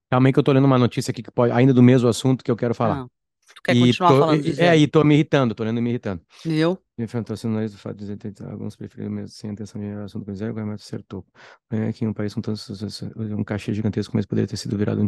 Calma 0.10 0.30
aí 0.30 0.34
que 0.34 0.40
eu 0.40 0.44
tô 0.44 0.52
lendo 0.52 0.66
uma 0.66 0.78
notícia 0.78 1.12
aqui 1.12 1.22
que 1.22 1.32
pode, 1.32 1.52
ainda 1.52 1.74
do 1.74 1.84
mesmo 1.84 2.08
assunto 2.08 2.44
que 2.44 2.52
eu 2.52 2.56
quero 2.56 2.74
falar. 2.74 3.02
Ah, 3.02 3.08
tu 3.56 3.62
quer 3.64 3.76
e 3.76 3.80
continuar 3.80 4.10
tô, 4.10 4.20
falando 4.20 4.42
de 4.42 4.62
É, 4.62 4.78
e 4.78 4.88
tô 4.88 5.04
me 5.04 5.16
irritando, 5.16 5.56
tô 5.56 5.64
lendo 5.64 5.80
e 5.80 5.82
me 5.82 5.90
irritando. 5.90 6.22
Viu? 6.44 6.80
Enfrentou-se 6.98 7.46
no 7.48 7.68
do 7.68 7.78
fato 7.78 7.98
de 7.98 8.16
dizer 8.16 8.44
alguns 8.46 8.76
preferiram 8.76 9.12
mesmo 9.12 9.30
sem 9.30 9.52
intenção 9.52 9.82
de 9.82 9.88
assunto 10.04 10.26
com 10.26 10.34
zero, 10.34 10.52
o 10.52 10.54
Guilherme 10.54 10.76
acertou. 10.76 11.26
É 11.70 11.92
que 11.92 12.08
um 12.08 12.14
país 12.14 12.34
com 12.34 12.42
tantos 12.42 13.12
um 13.16 13.44
cachê 13.44 13.74
gigantesco, 13.74 14.16
mas 14.16 14.26
poderia 14.26 14.48
ter 14.48 14.58
sido 14.58 14.78
virado 14.78 15.02
um. 15.02 15.08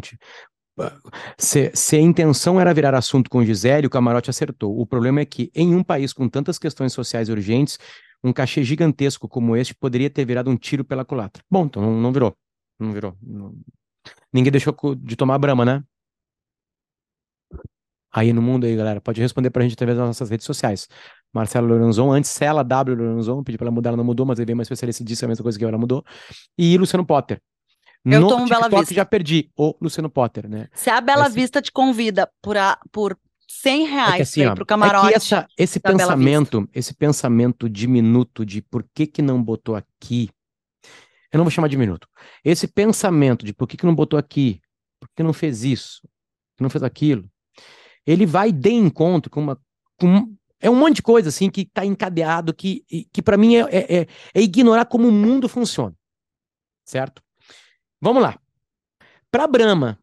Se, 1.38 1.72
se, 1.74 1.96
a 1.96 2.00
intenção 2.00 2.60
era 2.60 2.74
virar 2.74 2.94
assunto 2.94 3.30
com 3.30 3.44
Gisele, 3.44 3.88
o 3.88 3.90
camarote 3.90 4.30
acertou. 4.30 4.80
O 4.80 4.86
problema 4.86 5.22
é 5.22 5.26
que, 5.26 5.52
em 5.56 5.74
um 5.74 5.84
país 5.84 6.14
com 6.14 6.30
tantas 6.30 6.60
questões 6.60 6.94
sociais 6.94 7.30
urgentes, 7.30 7.80
um 8.24 8.34
cachê 8.34 8.64
gigantesco 8.64 9.28
como 9.28 9.56
este 9.56 9.76
poderia 9.76 10.10
ter 10.10 10.26
virado 10.26 10.50
um 10.50 10.58
tiro 10.58 10.84
pela 10.84 11.06
culatra. 11.06 11.44
Bom, 11.50 11.66
então 11.66 11.82
não, 11.82 11.94
não 12.00 12.12
virou. 12.12 12.36
Não 12.80 12.92
virou. 12.92 13.18
Não... 13.22 13.56
Ninguém 14.32 14.52
deixou 14.52 14.76
de 14.96 15.16
tomar 15.16 15.38
brama, 15.38 15.64
né? 15.66 15.84
Aí 18.12 18.34
no 18.34 18.42
mundo 18.42 18.66
aí, 18.66 18.76
galera, 18.76 19.00
pode 19.00 19.22
responder 19.22 19.50
pra 19.50 19.62
gente 19.64 19.74
através 19.74 19.98
das 19.98 20.08
nossas 20.08 20.30
redes 20.30 20.46
sociais. 20.46 20.88
Marcelo 21.34 21.68
Lorenzon, 21.68 22.12
antes 22.12 22.32
Cela 22.32 22.64
W 22.64 22.96
Lorenzon, 22.96 23.44
pedi 23.44 23.58
pra 23.58 23.66
ela 23.66 23.72
mudar, 23.72 23.90
ela 23.90 23.98
não 23.98 24.04
mudou, 24.04 24.26
mas 24.26 24.38
veio 24.40 24.54
uma 24.54 24.64
especialista 24.64 25.04
disse 25.04 25.24
a 25.26 25.28
mesma 25.28 25.44
coisa 25.44 25.58
que 25.58 25.64
ela 25.64 25.78
mudou. 25.78 26.04
E 26.58 26.78
Luciano 26.78 27.06
Potter. 27.06 27.42
Eu 28.06 28.22
no 28.22 28.30
tomo 28.30 28.46
TikTok 28.46 28.70
Bela 28.70 28.80
Vista. 28.80 28.96
já 28.96 29.06
perdi 29.06 29.52
o 29.56 29.76
Luciano 29.82 30.10
Potter, 30.10 30.50
né? 30.50 30.68
Se 30.74 30.90
a 30.90 31.02
Bela 31.02 31.28
Esse- 31.28 31.36
Vista 31.36 31.62
te 31.62 31.72
convida 31.72 32.30
por, 32.42 32.56
a, 32.58 32.80
por 32.92 33.18
100 33.48 33.86
reais 33.86 34.14
É 34.14 34.16
que 34.18 34.22
assim, 34.24 34.46
ó, 34.46 34.54
pro 34.56 34.66
camarote, 34.66 35.08
é 35.08 35.10
que 35.12 35.16
essa, 35.16 35.48
esse 35.58 35.80
da 35.80 35.92
Bela 35.94 36.00
pensamento, 36.12 36.70
esse 36.74 36.94
pensamento 36.94 37.70
diminuto 37.70 38.46
de 38.46 38.62
por 38.62 38.84
que 38.94 39.08
que 39.08 39.22
não 39.22 39.42
botou 39.42 39.76
aqui, 39.76 40.30
eu 41.32 41.38
não 41.38 41.46
vou 41.46 41.52
chamar 41.52 41.68
de 41.68 41.78
minuto. 41.78 42.08
Esse 42.44 42.68
pensamento 42.68 43.46
de 43.46 43.54
por 43.54 43.68
que 43.68 43.78
que 43.78 43.86
não 43.86 43.96
botou 43.96 44.20
aqui, 44.20 44.62
por 45.00 45.10
que 45.16 45.24
não 45.24 45.34
fez 45.34 45.64
isso, 45.64 46.02
por 46.02 46.58
que 46.58 46.64
não 46.64 46.70
fez 46.70 46.84
aquilo, 46.84 47.30
ele 48.06 48.26
vai 48.26 48.52
de 48.52 48.72
encontro 48.72 49.30
com 49.30 49.42
uma, 49.42 49.60
com, 49.98 50.36
é 50.60 50.70
um 50.70 50.76
monte 50.76 50.98
de 50.98 51.02
coisa 51.02 51.30
assim 51.30 51.50
que 51.50 51.62
está 51.62 51.86
encadeado, 51.86 52.54
que, 52.54 52.84
que 53.12 53.22
para 53.22 53.38
mim 53.38 53.56
é, 53.56 53.62
é, 53.70 53.98
é- 54.02 54.08
é 54.34 54.42
ignorar 54.42 54.86
como 54.86 55.08
o 55.08 55.12
mundo 55.12 55.48
funciona, 55.48 55.96
certo? 56.86 57.22
Vamos 58.02 58.22
lá. 58.22 58.40
Para 59.32 59.44
a 59.44 59.48
Brahma 59.48 60.00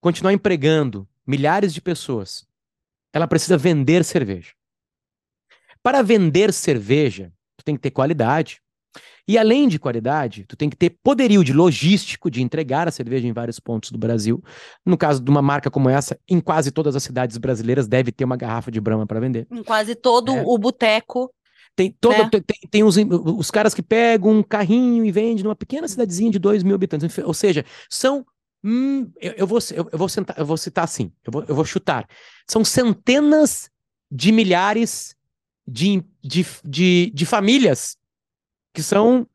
continuar 0.00 0.32
empregando 0.32 1.06
milhares 1.26 1.74
de 1.74 1.80
pessoas, 1.80 2.47
ela 3.12 3.26
precisa 3.26 3.56
vender 3.56 4.04
cerveja. 4.04 4.52
Para 5.82 6.02
vender 6.02 6.52
cerveja, 6.52 7.32
tu 7.56 7.64
tem 7.64 7.74
que 7.74 7.80
ter 7.80 7.90
qualidade. 7.90 8.60
E 9.26 9.36
além 9.36 9.68
de 9.68 9.78
qualidade, 9.78 10.44
tu 10.44 10.56
tem 10.56 10.70
que 10.70 10.76
ter 10.76 10.96
poderio 11.02 11.44
de 11.44 11.52
logístico 11.52 12.30
de 12.30 12.42
entregar 12.42 12.88
a 12.88 12.90
cerveja 12.90 13.28
em 13.28 13.32
vários 13.32 13.60
pontos 13.60 13.90
do 13.90 13.98
Brasil. 13.98 14.42
No 14.84 14.96
caso 14.96 15.22
de 15.22 15.30
uma 15.30 15.42
marca 15.42 15.70
como 15.70 15.90
essa, 15.90 16.18
em 16.26 16.40
quase 16.40 16.70
todas 16.70 16.96
as 16.96 17.02
cidades 17.02 17.36
brasileiras 17.36 17.86
deve 17.86 18.10
ter 18.10 18.24
uma 18.24 18.38
garrafa 18.38 18.70
de 18.70 18.80
Brahma 18.80 19.06
para 19.06 19.20
vender. 19.20 19.46
Em 19.50 19.62
quase 19.62 19.94
todo 19.94 20.34
é. 20.34 20.42
o 20.46 20.56
boteco. 20.56 21.30
Tem, 21.76 21.94
todo, 22.00 22.16
né? 22.16 22.28
tem, 22.30 22.58
tem 22.70 22.82
os, 22.82 22.96
os 22.96 23.50
caras 23.50 23.72
que 23.72 23.82
pegam 23.82 24.32
um 24.32 24.42
carrinho 24.42 25.04
e 25.04 25.12
vendem 25.12 25.44
numa 25.44 25.54
pequena 25.54 25.86
cidadezinha 25.86 26.30
de 26.30 26.38
2 26.38 26.62
mil 26.62 26.74
habitantes. 26.74 27.18
Ou 27.18 27.34
seja, 27.34 27.64
são 27.88 28.26
Hum, 28.62 29.10
eu, 29.20 29.32
eu, 29.32 29.46
vou, 29.46 29.58
eu, 29.72 29.88
eu, 29.92 29.98
vou 29.98 30.08
sentar, 30.08 30.38
eu 30.38 30.44
vou 30.44 30.56
citar 30.56 30.84
assim, 30.84 31.12
eu 31.24 31.32
vou, 31.32 31.44
eu 31.46 31.54
vou 31.54 31.64
chutar. 31.64 32.08
São 32.46 32.64
centenas 32.64 33.70
de 34.10 34.32
milhares 34.32 35.14
de, 35.66 36.02
de, 36.22 36.44
de, 36.64 37.10
de 37.14 37.26
famílias 37.26 37.96
que 38.72 38.82
são, 38.82 39.26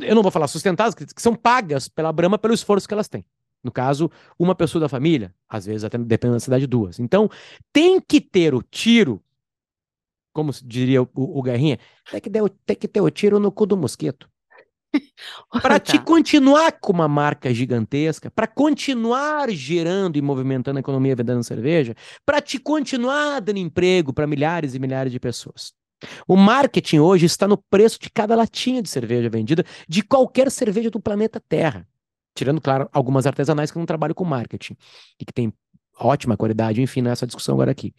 eu 0.00 0.14
não 0.14 0.22
vou 0.22 0.30
falar 0.30 0.48
sustentadas, 0.48 0.94
que, 0.94 1.04
são 1.16 1.34
pagas 1.34 1.88
pela 1.88 2.12
Brahma 2.12 2.38
pelo 2.38 2.54
esforço 2.54 2.88
que 2.88 2.94
elas 2.94 3.08
têm. 3.08 3.24
No 3.62 3.72
caso, 3.72 4.10
uma 4.38 4.54
pessoa 4.54 4.80
da 4.80 4.88
família, 4.88 5.34
às 5.48 5.66
vezes 5.66 5.84
até 5.84 5.98
depende 5.98 6.34
da 6.34 6.40
cidade, 6.40 6.66
duas. 6.66 7.00
Então, 7.00 7.28
tem 7.72 8.00
que 8.00 8.20
ter 8.20 8.54
o 8.54 8.62
tiro, 8.62 9.22
como 10.32 10.52
diria 10.64 11.02
o, 11.02 11.08
o, 11.14 11.38
o 11.40 11.42
Guerrinha, 11.42 11.78
tem 12.10 12.20
que, 12.20 12.30
ter, 12.30 12.50
tem 12.64 12.76
que 12.76 12.88
ter 12.88 13.00
o 13.00 13.10
tiro 13.10 13.40
no 13.40 13.50
cu 13.50 13.66
do 13.66 13.76
mosquito. 13.76 14.30
para 15.62 15.78
te 15.78 15.98
continuar 15.98 16.72
com 16.80 16.92
uma 16.92 17.08
marca 17.08 17.52
gigantesca, 17.52 18.30
para 18.30 18.46
continuar 18.46 19.50
gerando 19.50 20.16
e 20.16 20.22
movimentando 20.22 20.78
a 20.78 20.80
economia 20.80 21.16
vendendo 21.16 21.42
cerveja, 21.42 21.94
para 22.24 22.40
te 22.40 22.58
continuar 22.58 23.40
dando 23.40 23.58
emprego 23.58 24.12
para 24.12 24.26
milhares 24.26 24.74
e 24.74 24.78
milhares 24.78 25.12
de 25.12 25.20
pessoas. 25.20 25.72
O 26.26 26.36
marketing 26.36 26.98
hoje 26.98 27.26
está 27.26 27.48
no 27.48 27.56
preço 27.56 27.98
de 27.98 28.10
cada 28.10 28.34
latinha 28.34 28.82
de 28.82 28.88
cerveja 28.88 29.30
vendida 29.30 29.64
de 29.88 30.02
qualquer 30.02 30.50
cerveja 30.50 30.90
do 30.90 31.00
planeta 31.00 31.40
Terra. 31.48 31.86
Tirando, 32.34 32.60
claro, 32.60 32.88
algumas 32.92 33.26
artesanais 33.26 33.70
que 33.70 33.78
não 33.78 33.86
trabalham 33.86 34.14
com 34.14 34.24
marketing 34.24 34.76
e 35.18 35.24
que 35.24 35.32
têm 35.32 35.52
ótima 35.98 36.36
qualidade, 36.36 36.82
enfim, 36.82 37.00
nessa 37.00 37.24
é 37.24 37.26
discussão 37.26 37.54
agora 37.54 37.70
aqui. 37.70 37.94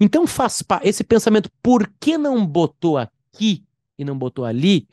Então, 0.00 0.26
faz 0.26 0.64
esse 0.82 1.04
pensamento, 1.04 1.50
por 1.62 1.90
que 2.00 2.16
não 2.16 2.46
botou 2.46 2.96
aqui 2.96 3.64
e 4.02 4.04
não 4.04 4.16
botou 4.16 4.44
ali, 4.44 4.86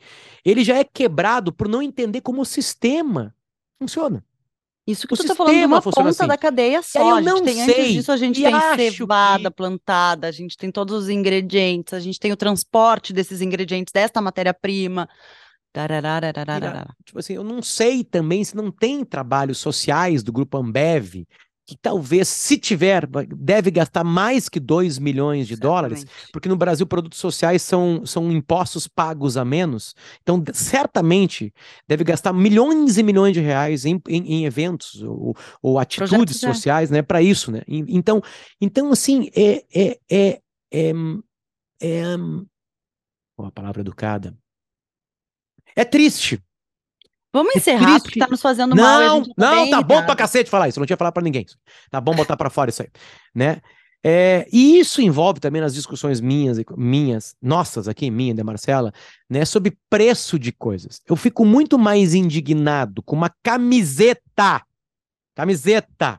ele 0.44 0.64
já 0.64 0.78
é 0.78 0.84
quebrado 0.84 1.52
por 1.52 1.68
não 1.68 1.82
entender 1.82 2.20
como 2.20 2.42
o 2.42 2.46
sistema 2.46 3.34
funciona. 3.78 4.24
Isso 4.86 5.06
que 5.06 5.14
o 5.14 5.16
tu 5.16 5.24
tá 5.24 5.34
falando 5.34 5.54
de 5.54 5.64
uma 5.64 5.82
ponta 5.82 6.08
assim. 6.08 6.26
da 6.26 6.36
cadeia 6.36 6.82
só. 6.82 7.18
Eu 7.18 7.22
não 7.22 7.42
tem, 7.42 7.54
sei. 7.54 7.80
Antes 7.80 7.92
disso, 7.92 8.12
a 8.12 8.16
gente 8.16 8.42
tem 8.42 8.90
cevada 8.90 9.50
que... 9.50 9.56
plantada, 9.56 10.26
a 10.26 10.32
gente 10.32 10.56
tem 10.56 10.70
todos 10.70 11.04
os 11.04 11.08
ingredientes, 11.08 11.94
a 11.94 12.00
gente 12.00 12.18
tem 12.18 12.32
o 12.32 12.36
transporte 12.36 13.12
desses 13.12 13.40
ingredientes, 13.40 13.92
desta 13.92 14.20
matéria-prima. 14.20 15.08
Tipo 17.04 17.20
assim, 17.20 17.34
eu 17.34 17.44
não 17.44 17.62
sei 17.62 18.02
também 18.02 18.42
se 18.42 18.56
não 18.56 18.72
tem 18.72 19.04
trabalhos 19.04 19.58
sociais 19.58 20.22
do 20.22 20.32
grupo 20.32 20.58
Ambev 20.58 21.24
que 21.70 21.76
talvez, 21.80 22.26
se 22.26 22.58
tiver, 22.58 23.06
deve 23.28 23.70
gastar 23.70 24.02
mais 24.02 24.48
que 24.48 24.58
2 24.58 24.98
milhões 24.98 25.46
de 25.46 25.54
dólares, 25.54 26.04
porque 26.32 26.48
no 26.48 26.56
Brasil 26.56 26.84
produtos 26.84 27.20
sociais 27.20 27.62
são, 27.62 28.04
são 28.04 28.32
impostos 28.32 28.88
pagos 28.88 29.36
a 29.36 29.44
menos. 29.44 29.94
Então, 30.20 30.42
certamente, 30.52 31.54
deve 31.86 32.02
gastar 32.02 32.32
milhões 32.32 32.98
e 32.98 33.04
milhões 33.04 33.34
de 33.34 33.40
reais 33.40 33.84
em, 33.84 34.02
em, 34.08 34.34
em 34.34 34.44
eventos 34.46 35.00
ou, 35.00 35.36
ou 35.62 35.78
atitudes 35.78 36.10
Projetos, 36.10 36.40
sociais, 36.40 36.90
é. 36.90 36.94
né, 36.94 37.02
para 37.02 37.22
isso, 37.22 37.52
né? 37.52 37.62
Então, 37.68 38.20
então 38.60 38.90
assim, 38.90 39.30
é, 39.32 39.64
é, 39.72 39.98
é, 40.10 40.40
é, 40.72 40.90
é, 41.80 42.02
é 42.02 42.16
uma 43.38 43.52
palavra 43.52 43.80
educada. 43.80 44.36
É 45.76 45.84
triste 45.84 46.42
Vamos 47.32 47.54
encerrar, 47.54 47.96
é 47.96 48.00
porque 48.00 48.18
tá 48.18 48.26
nos 48.28 48.42
fazendo 48.42 48.74
não, 48.74 48.82
mal. 48.82 49.18
Não, 49.18 49.24
tá 49.24 49.34
não, 49.36 49.70
tá 49.70 49.82
bom 49.82 50.04
pra 50.04 50.16
cacete 50.16 50.50
falar 50.50 50.68
isso. 50.68 50.78
Eu 50.78 50.80
não 50.80 50.86
tinha 50.86 50.96
falado 50.96 51.14
pra 51.14 51.22
ninguém. 51.22 51.46
Tá 51.90 52.00
bom 52.00 52.14
botar 52.14 52.36
pra 52.36 52.50
fora 52.50 52.70
isso 52.70 52.82
aí, 52.82 52.88
né? 53.34 53.60
É, 54.02 54.48
e 54.50 54.78
isso 54.78 55.02
envolve 55.02 55.40
também 55.40 55.60
nas 55.60 55.74
discussões 55.74 56.20
minhas, 56.20 56.58
minhas, 56.76 57.36
nossas 57.40 57.86
aqui, 57.86 58.10
minha 58.10 58.30
e 58.30 58.34
da 58.34 58.42
Marcela, 58.42 58.92
né, 59.28 59.44
sobre 59.44 59.76
preço 59.90 60.38
de 60.38 60.52
coisas. 60.52 61.02
Eu 61.06 61.16
fico 61.16 61.44
muito 61.44 61.78
mais 61.78 62.14
indignado 62.14 63.02
com 63.02 63.14
uma 63.14 63.30
camiseta, 63.42 64.64
camiseta 65.34 66.18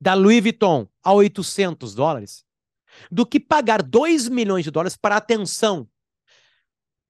da 0.00 0.14
Louis 0.14 0.42
Vuitton 0.42 0.88
a 1.04 1.12
800 1.12 1.94
dólares, 1.94 2.44
do 3.10 3.26
que 3.26 3.38
pagar 3.38 3.82
2 3.82 4.28
milhões 4.28 4.64
de 4.64 4.70
dólares 4.70 4.96
para 4.96 5.16
atenção 5.16 5.86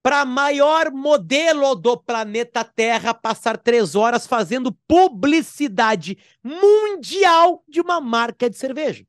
para 0.07 0.25
maior 0.25 0.93
modelo 0.93 1.75
do 1.75 1.97
planeta 1.97 2.63
Terra 2.63 3.13
passar 3.13 3.59
três 3.59 3.97
horas 3.97 4.25
fazendo 4.25 4.73
publicidade 4.87 6.17
mundial 6.45 7.65
de 7.69 7.81
uma 7.81 8.01
marca 8.01 8.49
de 8.49 8.57
cerveja. 8.57 9.05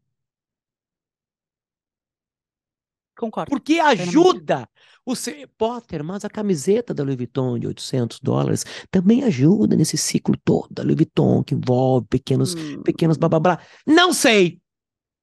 Concordo. 3.15 3.51
Porque 3.51 3.79
ajuda 3.79 4.67
o 5.05 5.13
Potter, 5.55 6.03
mas 6.03 6.25
a 6.25 6.29
camiseta 6.31 6.95
da 6.95 7.03
Louis 7.03 7.15
Vuitton 7.15 7.60
de 7.60 7.67
800 7.67 8.19
dólares 8.19 8.65
também 8.89 9.23
ajuda 9.23 9.75
nesse 9.75 9.99
ciclo 9.99 10.36
todo 10.43 10.67
da 10.71 10.81
Louis 10.81 10.95
Vuitton 10.95 11.43
que 11.43 11.53
envolve 11.53 12.07
pequenos, 12.07 12.55
hum. 12.55 12.81
pequenos 12.81 13.17
blá. 13.17 13.60
Não 13.86 14.12
sei. 14.12 14.60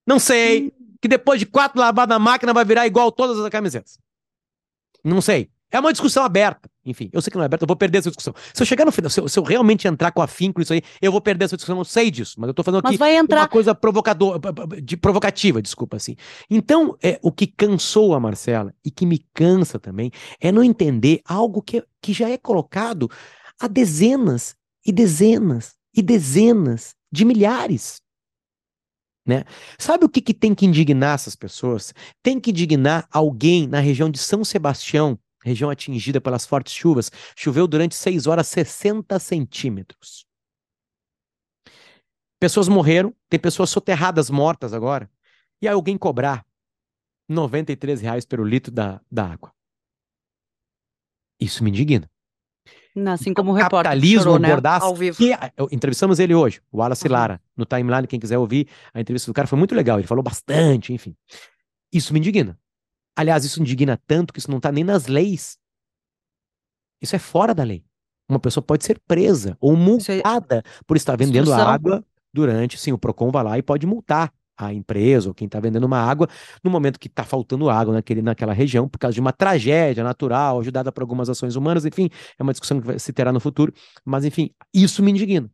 Não 0.07 0.21
sei. 0.21 0.69
Hum. 0.69 0.97
Que 1.03 1.09
depois 1.09 1.41
de 1.41 1.47
quatro 1.47 1.81
lavadas 1.81 2.15
na 2.15 2.21
máquina 2.21 2.55
vai 2.55 2.65
virar 2.65 2.87
igual 2.87 3.11
todas 3.11 3.41
as 3.41 3.51
camisetas. 3.51 3.99
Não 5.03 5.21
sei. 5.21 5.53
É 5.71 5.81
uma 5.81 5.93
discussão 5.93 6.23
aberta. 6.25 6.71
Enfim, 6.87 7.09
eu 7.13 7.21
sei 7.21 7.31
que 7.31 7.37
não 7.37 7.43
é 7.43 7.47
aberta, 7.47 7.65
eu 7.65 7.67
vou 7.67 7.77
perder 7.77 7.99
essa 7.99 8.11
discussão. 8.11 8.35
Se 8.53 8.63
eu 8.63 8.67
chegar 8.67 8.85
no 8.85 8.93
final, 8.93 9.11
se 9.11 9.21
eu, 9.21 9.29
se 9.29 9.39
eu 9.39 9.43
realmente 9.43 9.89
entrar 9.89 10.13
com 10.13 10.21
afinco 10.23 10.61
isso 10.61 10.73
aí, 10.73 10.83
eu 11.01 11.11
vou 11.11 11.21
perder 11.21 11.47
essa 11.47 11.57
discussão, 11.57 11.79
eu 11.79 11.85
sei 11.85 12.11
disso, 12.11 12.37
mas 12.39 12.49
eu 12.49 12.55
tô 12.55 12.63
falando 12.63 12.87
aqui 12.87 12.95
entrar... 13.17 13.41
uma 13.41 13.49
coisa 13.49 13.75
provocador, 13.75 14.39
de 14.83 14.97
provocativa, 14.97 15.63
desculpa 15.63 15.97
assim. 15.97 16.15
Então, 16.49 16.97
é, 17.03 17.19
o 17.23 17.33
que 17.33 17.47
cansou 17.47 18.15
a 18.15 18.21
Marcela 18.21 18.73
e 18.85 18.91
que 18.91 19.07
me 19.07 19.25
cansa 19.33 19.79
também 19.79 20.11
é 20.41 20.53
não 20.53 20.63
entender 20.63 21.21
algo 21.25 21.63
que, 21.63 21.83
que 22.01 22.13
já 22.13 22.29
é 22.29 22.37
colocado 22.37 23.11
a 23.61 23.67
dezenas 23.67 24.55
e 24.87 24.93
dezenas 24.93 25.75
e 25.97 26.03
dezenas 26.03 26.95
de 27.11 27.25
milhares. 27.25 28.01
Né? 29.27 29.45
Sabe 29.79 30.05
o 30.05 30.09
que, 30.09 30.21
que 30.21 30.35
tem 30.35 30.55
que 30.55 30.67
indignar 30.67 31.15
essas 31.15 31.35
pessoas? 31.35 31.95
Tem 32.23 32.39
que 32.39 32.51
indignar 32.51 33.09
alguém 33.11 33.67
na 33.67 33.81
região 33.81 34.11
de 34.11 34.19
São 34.19 34.45
Sebastião 34.45 35.19
região 35.45 35.71
atingida 35.71 36.21
pelas 36.21 36.47
fortes 36.47 36.73
chuvas, 36.73 37.11
choveu 37.37 37.67
durante 37.67 37.95
6 37.95 38.27
horas 38.27 38.49
60 38.49 39.19
centímetros. 39.19 40.27
Pessoas 42.41 42.69
morreram, 42.69 43.15
tem 43.29 43.39
pessoas 43.39 43.71
soterradas 43.71 44.31
mortas 44.31 44.73
agora, 44.73 45.11
e 45.63 45.69
aí 45.69 45.75
alguém 45.75 45.97
cobrar 45.97 46.45
93 47.29 48.01
reais 48.01 48.25
pelo 48.25 48.45
litro 48.45 48.73
da, 48.73 49.01
da 49.11 49.27
água. 49.27 49.53
Isso 51.41 51.63
me 51.65 51.71
indigna. 51.71 52.11
Assim 53.09 53.35
como 53.35 53.51
o 53.51 53.55
repórter 53.55 53.91
capitalismo 53.91 54.23
chorou, 54.23 54.39
né? 54.39 54.49
ao 54.81 54.95
vivo. 54.95 55.17
Que, 55.17 55.33
entrevistamos 55.73 56.21
ele 56.21 56.35
hoje, 56.35 56.63
o 56.71 56.79
Wallace 56.79 57.07
uhum. 57.07 57.13
Lara, 57.13 57.41
no 57.57 57.65
timeline, 57.65 58.07
quem 58.07 58.21
quiser 58.21 58.39
ouvir, 58.39 58.69
a 58.93 59.01
entrevista 59.01 59.29
do 59.31 59.35
cara 59.35 59.49
foi 59.49 59.59
muito 59.59 59.75
legal, 59.75 59.99
ele 59.99 60.07
falou 60.07 60.23
bastante, 60.23 60.93
enfim. 60.93 61.17
Isso 61.93 62.13
me 62.13 62.21
indigna. 62.21 62.59
Aliás, 63.17 63.45
isso 63.45 63.61
indigna 63.61 64.01
tanto 64.07 64.33
que 64.33 64.39
isso 64.39 64.51
não 64.51 64.59
está 64.59 64.73
nem 64.73 64.85
nas 64.85 65.07
leis. 65.07 65.57
Isso 67.01 67.15
é 67.15 67.19
fora 67.19 67.55
da 67.55 67.63
lei. 67.63 67.85
Uma 68.29 68.41
pessoa 68.41 68.65
pode 68.65 68.85
ser 68.85 68.99
presa 69.07 69.57
ou 69.61 69.75
é 69.75 69.77
multada 69.77 70.59
é... 70.59 70.63
por 70.87 70.97
estar 70.97 71.17
vendendo 71.17 71.49
Instrução. 71.49 71.69
água 71.69 72.05
durante. 72.33 72.79
Sim, 72.79 72.93
o 72.93 72.99
PROCON 72.99 73.31
vai 73.31 73.45
lá 73.45 73.59
e 73.59 73.63
pode 73.63 73.87
multar 73.87 74.33
a 74.57 74.73
empresa 74.73 75.29
ou 75.29 75.35
quem 75.35 75.47
está 75.47 75.59
vendendo 75.61 75.85
uma 75.85 75.99
água 75.99 76.29
no 76.63 76.71
momento 76.71 76.99
que 76.99 77.09
está 77.09 77.25
faltando 77.25 77.69
água 77.69 77.93
naquele, 77.93 78.23
naquela 78.23 78.53
região 78.53 78.89
por 78.89 78.99
causa 78.99 79.15
de 79.15 79.21
uma 79.21 79.33
tragédia 79.33 80.05
natural, 80.05 80.61
ajudada 80.61 80.93
por 80.93 81.03
algumas 81.03 81.29
ações 81.29 81.57
humanas, 81.57 81.85
enfim, 81.85 82.09
é 82.39 82.43
uma 82.43 82.53
discussão 82.53 82.81
que 82.81 82.99
se 82.99 83.13
terá 83.13 83.33
no 83.33 83.41
futuro, 83.41 83.73
mas 84.05 84.25
enfim, 84.25 84.51
isso 84.73 85.03
me 85.03 85.11
indigna. 85.11 85.51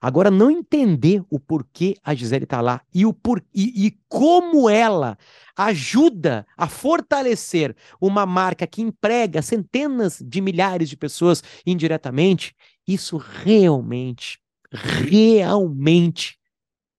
Agora, 0.00 0.30
não 0.30 0.50
entender 0.50 1.22
o 1.30 1.38
porquê 1.38 1.96
a 2.02 2.14
Gisele 2.14 2.44
está 2.44 2.60
lá 2.60 2.80
e, 2.94 3.04
o 3.04 3.12
por, 3.12 3.44
e, 3.54 3.86
e 3.86 3.98
como 4.08 4.68
ela 4.68 5.18
ajuda 5.56 6.46
a 6.56 6.68
fortalecer 6.68 7.76
uma 8.00 8.24
marca 8.24 8.66
que 8.66 8.82
emprega 8.82 9.42
centenas 9.42 10.22
de 10.24 10.40
milhares 10.40 10.88
de 10.88 10.96
pessoas 10.96 11.42
indiretamente, 11.66 12.54
isso 12.86 13.16
realmente, 13.16 14.40
realmente 14.72 16.38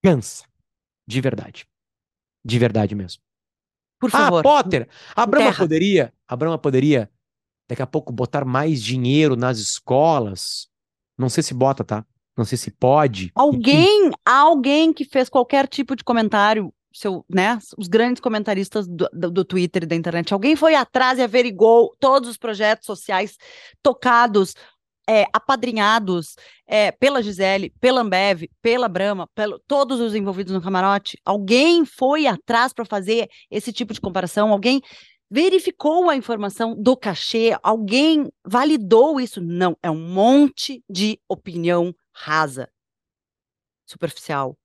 cansa. 0.04 0.44
De 1.08 1.22
verdade. 1.22 1.65
De 2.46 2.60
verdade 2.60 2.96
mesmo. 2.96 3.22
Por 4.00 4.10
favor. 4.10 4.39
Ah, 4.39 4.44
Potter, 4.44 4.88
a 5.15 5.26
Brahma 5.26 5.54
poderia, 5.54 6.13
a 6.28 6.36
Brahma 6.36 6.58
poderia 6.58 7.10
daqui 7.68 7.82
a 7.82 7.88
pouco 7.88 8.12
botar 8.12 8.46
mais 8.46 8.82
dinheiro 8.82 9.36
nas 9.36 9.60
escolas. 9.60 10.68
Não 11.18 11.30
sei 11.30 11.44
se 11.44 11.54
bota, 11.54 11.84
tá? 11.84 12.06
Não 12.39 12.45
sei 12.45 12.58
se 12.58 12.71
pode. 12.71 13.34
Alguém, 13.36 14.12
alguém 14.25 14.93
que 14.93 15.04
fez 15.04 15.28
qualquer 15.28 15.67
tipo 15.67 15.93
de 15.93 16.06
comentário 16.06 16.73
seu, 16.93 17.25
né, 17.30 17.60
os 17.78 17.89
grandes 17.89 18.21
comentaristas 18.21 18.88
do, 18.88 19.10
do, 19.12 19.30
do, 19.30 19.45
Twitter 19.45 19.84
e 19.84 19.86
da 19.86 19.95
internet. 19.95 20.34
Alguém 20.34 20.56
foi 20.56 20.73
atrás 20.73 21.19
e 21.19 21.21
averigou 21.21 21.93
todos 21.99 22.30
os 22.30 22.38
projetos 22.38 22.86
sociais 22.86 23.38
tocados, 23.84 24.54
é, 25.08 25.25
apadrinhados 25.34 26.36
é, 26.65 26.93
pela 26.93 27.21
Gisele, 27.21 27.73
pela 27.82 28.02
Ambev, 28.02 28.49
pela 28.62 28.88
Brahma, 28.88 29.28
pelo, 29.36 29.60
todos 29.67 29.99
os 29.99 30.15
envolvidos 30.15 30.54
no 30.54 30.62
camarote. 30.62 31.19
Alguém 31.25 31.84
foi 31.84 32.25
atrás 32.25 32.71
para 32.71 32.86
fazer 32.86 33.28
esse 33.52 33.73
tipo 33.73 33.93
de 33.93 33.99
comparação? 33.99 34.49
Alguém 34.49 34.82
verificou 35.30 36.10
a 36.10 36.15
informação 36.15 36.73
do 36.75 36.95
cachê? 36.95 37.56
Alguém 37.62 38.30
validou 38.45 39.19
isso? 39.19 39.41
Não, 39.41 39.78
é 39.84 39.91
um 39.91 39.99
monte 39.99 40.82
de 40.89 41.19
opinião 41.28 41.93
rasa, 42.20 42.70
superficial, 43.86 44.58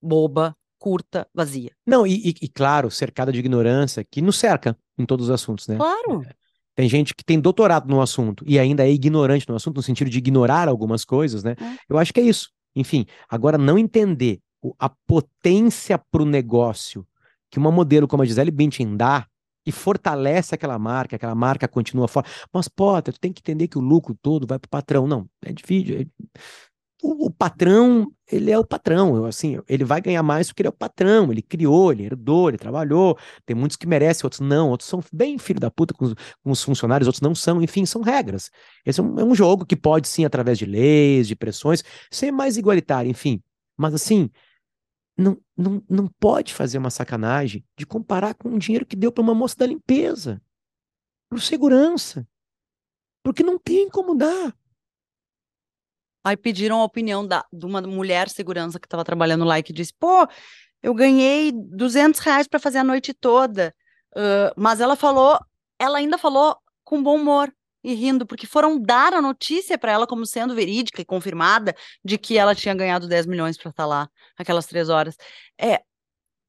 boba, 0.00 0.56
curta, 0.78 1.26
vazia. 1.34 1.72
Não, 1.86 2.06
e, 2.06 2.30
e, 2.30 2.34
e, 2.42 2.48
claro, 2.48 2.90
cercada 2.90 3.32
de 3.32 3.38
ignorância, 3.38 4.04
que 4.04 4.20
nos 4.20 4.36
cerca 4.36 4.76
em 4.98 5.06
todos 5.06 5.26
os 5.26 5.30
assuntos, 5.30 5.66
né? 5.66 5.76
Claro. 5.76 6.22
É, 6.22 6.34
tem 6.74 6.88
gente 6.88 7.14
que 7.14 7.24
tem 7.24 7.40
doutorado 7.40 7.88
no 7.88 8.00
assunto 8.00 8.44
e 8.46 8.58
ainda 8.58 8.86
é 8.86 8.90
ignorante 8.90 9.48
no 9.48 9.54
assunto, 9.54 9.76
no 9.76 9.82
sentido 9.82 10.10
de 10.10 10.18
ignorar 10.18 10.68
algumas 10.68 11.04
coisas, 11.04 11.42
né? 11.42 11.54
É. 11.60 11.76
Eu 11.88 11.98
acho 11.98 12.12
que 12.12 12.20
é 12.20 12.22
isso. 12.22 12.50
Enfim, 12.74 13.06
agora 13.28 13.58
não 13.58 13.78
entender 13.78 14.40
a 14.78 14.88
potência 14.88 15.98
para 15.98 16.22
o 16.22 16.26
negócio 16.26 17.06
que 17.50 17.58
uma 17.58 17.72
modelo 17.72 18.06
como 18.06 18.22
a 18.22 18.26
Gisele 18.26 18.50
Bündchen 18.50 18.96
dá 18.96 19.26
e 19.66 19.72
fortalece 19.72 20.54
aquela 20.54 20.78
marca, 20.78 21.16
aquela 21.16 21.34
marca 21.34 21.68
continua 21.68 22.08
forte. 22.08 22.30
Mas, 22.52 22.68
Potter, 22.68 23.14
tu 23.14 23.20
tem 23.20 23.32
que 23.32 23.40
entender 23.40 23.68
que 23.68 23.78
o 23.78 23.80
lucro 23.80 24.16
todo 24.20 24.46
vai 24.46 24.58
para 24.58 24.66
o 24.66 24.70
patrão. 24.70 25.06
Não, 25.06 25.28
é 25.44 25.52
difícil. 25.52 26.00
É 26.00 26.40
o, 27.02 27.26
o, 27.26 27.30
patrão, 27.30 28.10
ele 28.30 28.50
é 28.50 28.58
o 28.58 28.64
patrão, 28.64 29.24
assim, 29.24 29.58
ele 29.68 29.84
vai 29.84 30.00
ganhar 30.00 30.22
mais 30.22 30.48
porque 30.48 30.62
ele 30.62 30.68
é 30.68 30.70
o 30.70 30.72
patrão, 30.72 31.32
ele 31.32 31.42
criou, 31.42 31.92
ele 31.92 32.04
herdou, 32.04 32.48
ele 32.48 32.58
trabalhou, 32.58 33.18
tem 33.46 33.56
muitos 33.56 33.76
que 33.76 33.86
merecem, 33.86 34.26
outros 34.26 34.40
não, 34.40 34.70
outros 34.70 34.88
são 34.88 35.02
bem 35.12 35.38
filho 35.38 35.60
da 35.60 35.70
puta 35.70 35.94
com 35.94 36.04
os, 36.04 36.14
com 36.14 36.50
os 36.50 36.62
funcionários, 36.62 37.06
outros 37.06 37.22
não 37.22 37.34
são, 37.34 37.62
enfim, 37.62 37.86
são 37.86 38.02
regras. 38.02 38.50
Esse 38.84 39.00
é 39.00 39.02
um, 39.02 39.18
é 39.18 39.24
um, 39.24 39.34
jogo 39.34 39.64
que 39.64 39.76
pode 39.76 40.08
sim, 40.08 40.24
através 40.24 40.58
de 40.58 40.66
leis, 40.66 41.26
de 41.26 41.34
pressões, 41.34 41.82
ser 42.10 42.30
mais 42.30 42.56
igualitário, 42.56 43.10
enfim, 43.10 43.42
mas 43.76 43.94
assim, 43.94 44.30
não, 45.20 45.38
não, 45.56 45.82
não 45.88 46.08
pode 46.08 46.54
fazer 46.54 46.78
uma 46.78 46.90
sacanagem 46.90 47.64
de 47.76 47.86
comparar 47.86 48.34
com 48.34 48.48
o 48.48 48.58
dinheiro 48.58 48.86
que 48.86 48.96
deu 48.96 49.12
para 49.12 49.22
uma 49.22 49.34
moça 49.34 49.56
da 49.56 49.66
limpeza, 49.66 50.42
por 51.28 51.40
segurança, 51.40 52.26
porque 53.22 53.42
não 53.42 53.58
tem 53.58 53.88
como 53.88 54.14
dar. 54.14 54.54
Aí 56.24 56.36
pediram 56.36 56.80
a 56.80 56.84
opinião 56.84 57.26
da, 57.26 57.44
de 57.52 57.64
uma 57.64 57.80
mulher 57.80 58.28
segurança 58.28 58.78
que 58.78 58.86
estava 58.86 59.04
trabalhando 59.04 59.44
lá 59.44 59.58
e 59.58 59.62
que 59.62 59.72
disse: 59.72 59.92
pô, 59.98 60.26
eu 60.82 60.94
ganhei 60.94 61.52
200 61.52 62.20
reais 62.20 62.46
para 62.48 62.60
fazer 62.60 62.78
a 62.78 62.84
noite 62.84 63.14
toda. 63.14 63.74
Uh, 64.12 64.52
mas 64.56 64.80
ela 64.80 64.96
falou, 64.96 65.38
ela 65.78 65.98
ainda 65.98 66.18
falou 66.18 66.56
com 66.84 67.02
bom 67.02 67.16
humor 67.16 67.52
e 67.82 67.94
rindo, 67.94 68.26
porque 68.26 68.46
foram 68.46 68.80
dar 68.80 69.12
a 69.14 69.22
notícia 69.22 69.78
para 69.78 69.92
ela 69.92 70.06
como 70.06 70.26
sendo 70.26 70.54
verídica 70.54 71.00
e 71.00 71.04
confirmada 71.04 71.74
de 72.04 72.18
que 72.18 72.36
ela 72.36 72.54
tinha 72.54 72.74
ganhado 72.74 73.08
10 73.08 73.26
milhões 73.26 73.56
para 73.56 73.70
estar 73.70 73.86
lá 73.86 74.08
aquelas 74.36 74.66
três 74.66 74.88
horas. 74.88 75.16
É, 75.58 75.80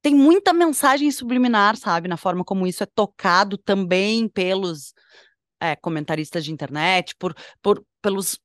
tem 0.02 0.16
muita 0.16 0.52
mensagem 0.52 1.10
subliminar, 1.12 1.78
sabe, 1.78 2.08
na 2.08 2.18
forma 2.18 2.44
como 2.44 2.68
isso 2.68 2.84
é 2.84 2.88
tocado 2.88 3.58
também 3.58 4.28
pelos 4.28 4.94
é, 5.60 5.76
comentaristas 5.76 6.44
de 6.44 6.52
internet, 6.52 7.16
por, 7.18 7.36
por, 7.62 7.86
pelos 8.02 8.40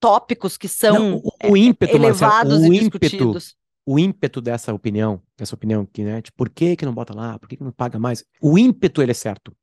tópicos 0.00 0.56
que 0.56 0.68
são 0.68 0.94
Não, 0.94 1.16
o, 1.16 1.52
o, 1.52 1.56
ímpeto, 1.56 1.94
elevados 1.94 2.60
Marcelo, 2.60 2.70
o 2.70 2.74
e 2.74 2.76
ímpeto, 2.78 2.98
discutidos. 2.98 3.56
O 3.84 3.98
ímpeto 3.98 4.40
dessa 4.40 4.72
opinião, 4.72 5.22
dessa 5.36 5.54
opinião 5.54 5.84
que, 5.84 6.02
né, 6.02 6.22
tipo, 6.22 6.36
por 6.36 6.48
que 6.48 6.76
que 6.76 6.84
não 6.84 6.94
bota 6.94 7.14
lá, 7.14 7.38
por 7.38 7.48
que 7.48 7.56
que 7.56 7.64
não 7.64 7.72
paga 7.72 7.98
mais? 7.98 8.24
O 8.40 8.58
ímpeto, 8.58 9.02
ele 9.02 9.10
é 9.10 9.14
certo. 9.14 9.54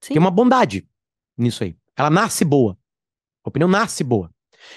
Sim. 0.00 0.14
Tem 0.14 0.18
uma 0.18 0.30
bondade 0.30 0.86
nisso 1.36 1.64
aí. 1.64 1.76
Ela 1.96 2.10
nasce 2.10 2.44
boa. 2.44 2.76
A 3.44 3.48
opinião 3.48 3.68
nasce 3.68 4.04
boa. 4.04 4.30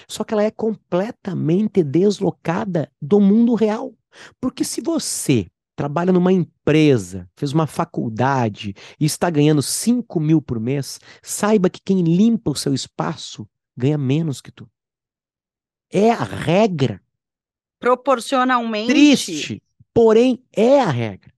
Só 0.08 0.24
que 0.24 0.32
ela 0.32 0.42
é 0.42 0.50
completamente 0.50 1.82
deslocada 1.82 2.90
do 3.00 3.20
mundo 3.20 3.54
real. 3.54 3.92
Porque 4.40 4.64
se 4.64 4.80
você 4.80 5.46
trabalha 5.76 6.12
numa 6.12 6.32
empresa, 6.32 7.28
fez 7.36 7.52
uma 7.52 7.66
faculdade 7.66 8.74
e 8.98 9.04
está 9.04 9.28
ganhando 9.28 9.60
5 9.60 10.20
mil 10.20 10.40
por 10.40 10.60
mês, 10.60 11.00
saiba 11.22 11.68
que 11.68 11.80
quem 11.84 12.02
limpa 12.02 12.50
o 12.50 12.56
seu 12.56 12.72
espaço 12.72 13.48
ganha 13.76 13.98
menos 13.98 14.40
que 14.40 14.52
tu. 14.52 14.68
É 15.90 16.10
a 16.10 16.22
regra. 16.22 17.02
Proporcionalmente. 17.78 18.88
Triste, 18.88 19.62
porém 19.92 20.42
é 20.52 20.80
a 20.80 20.90
regra. 20.90 21.33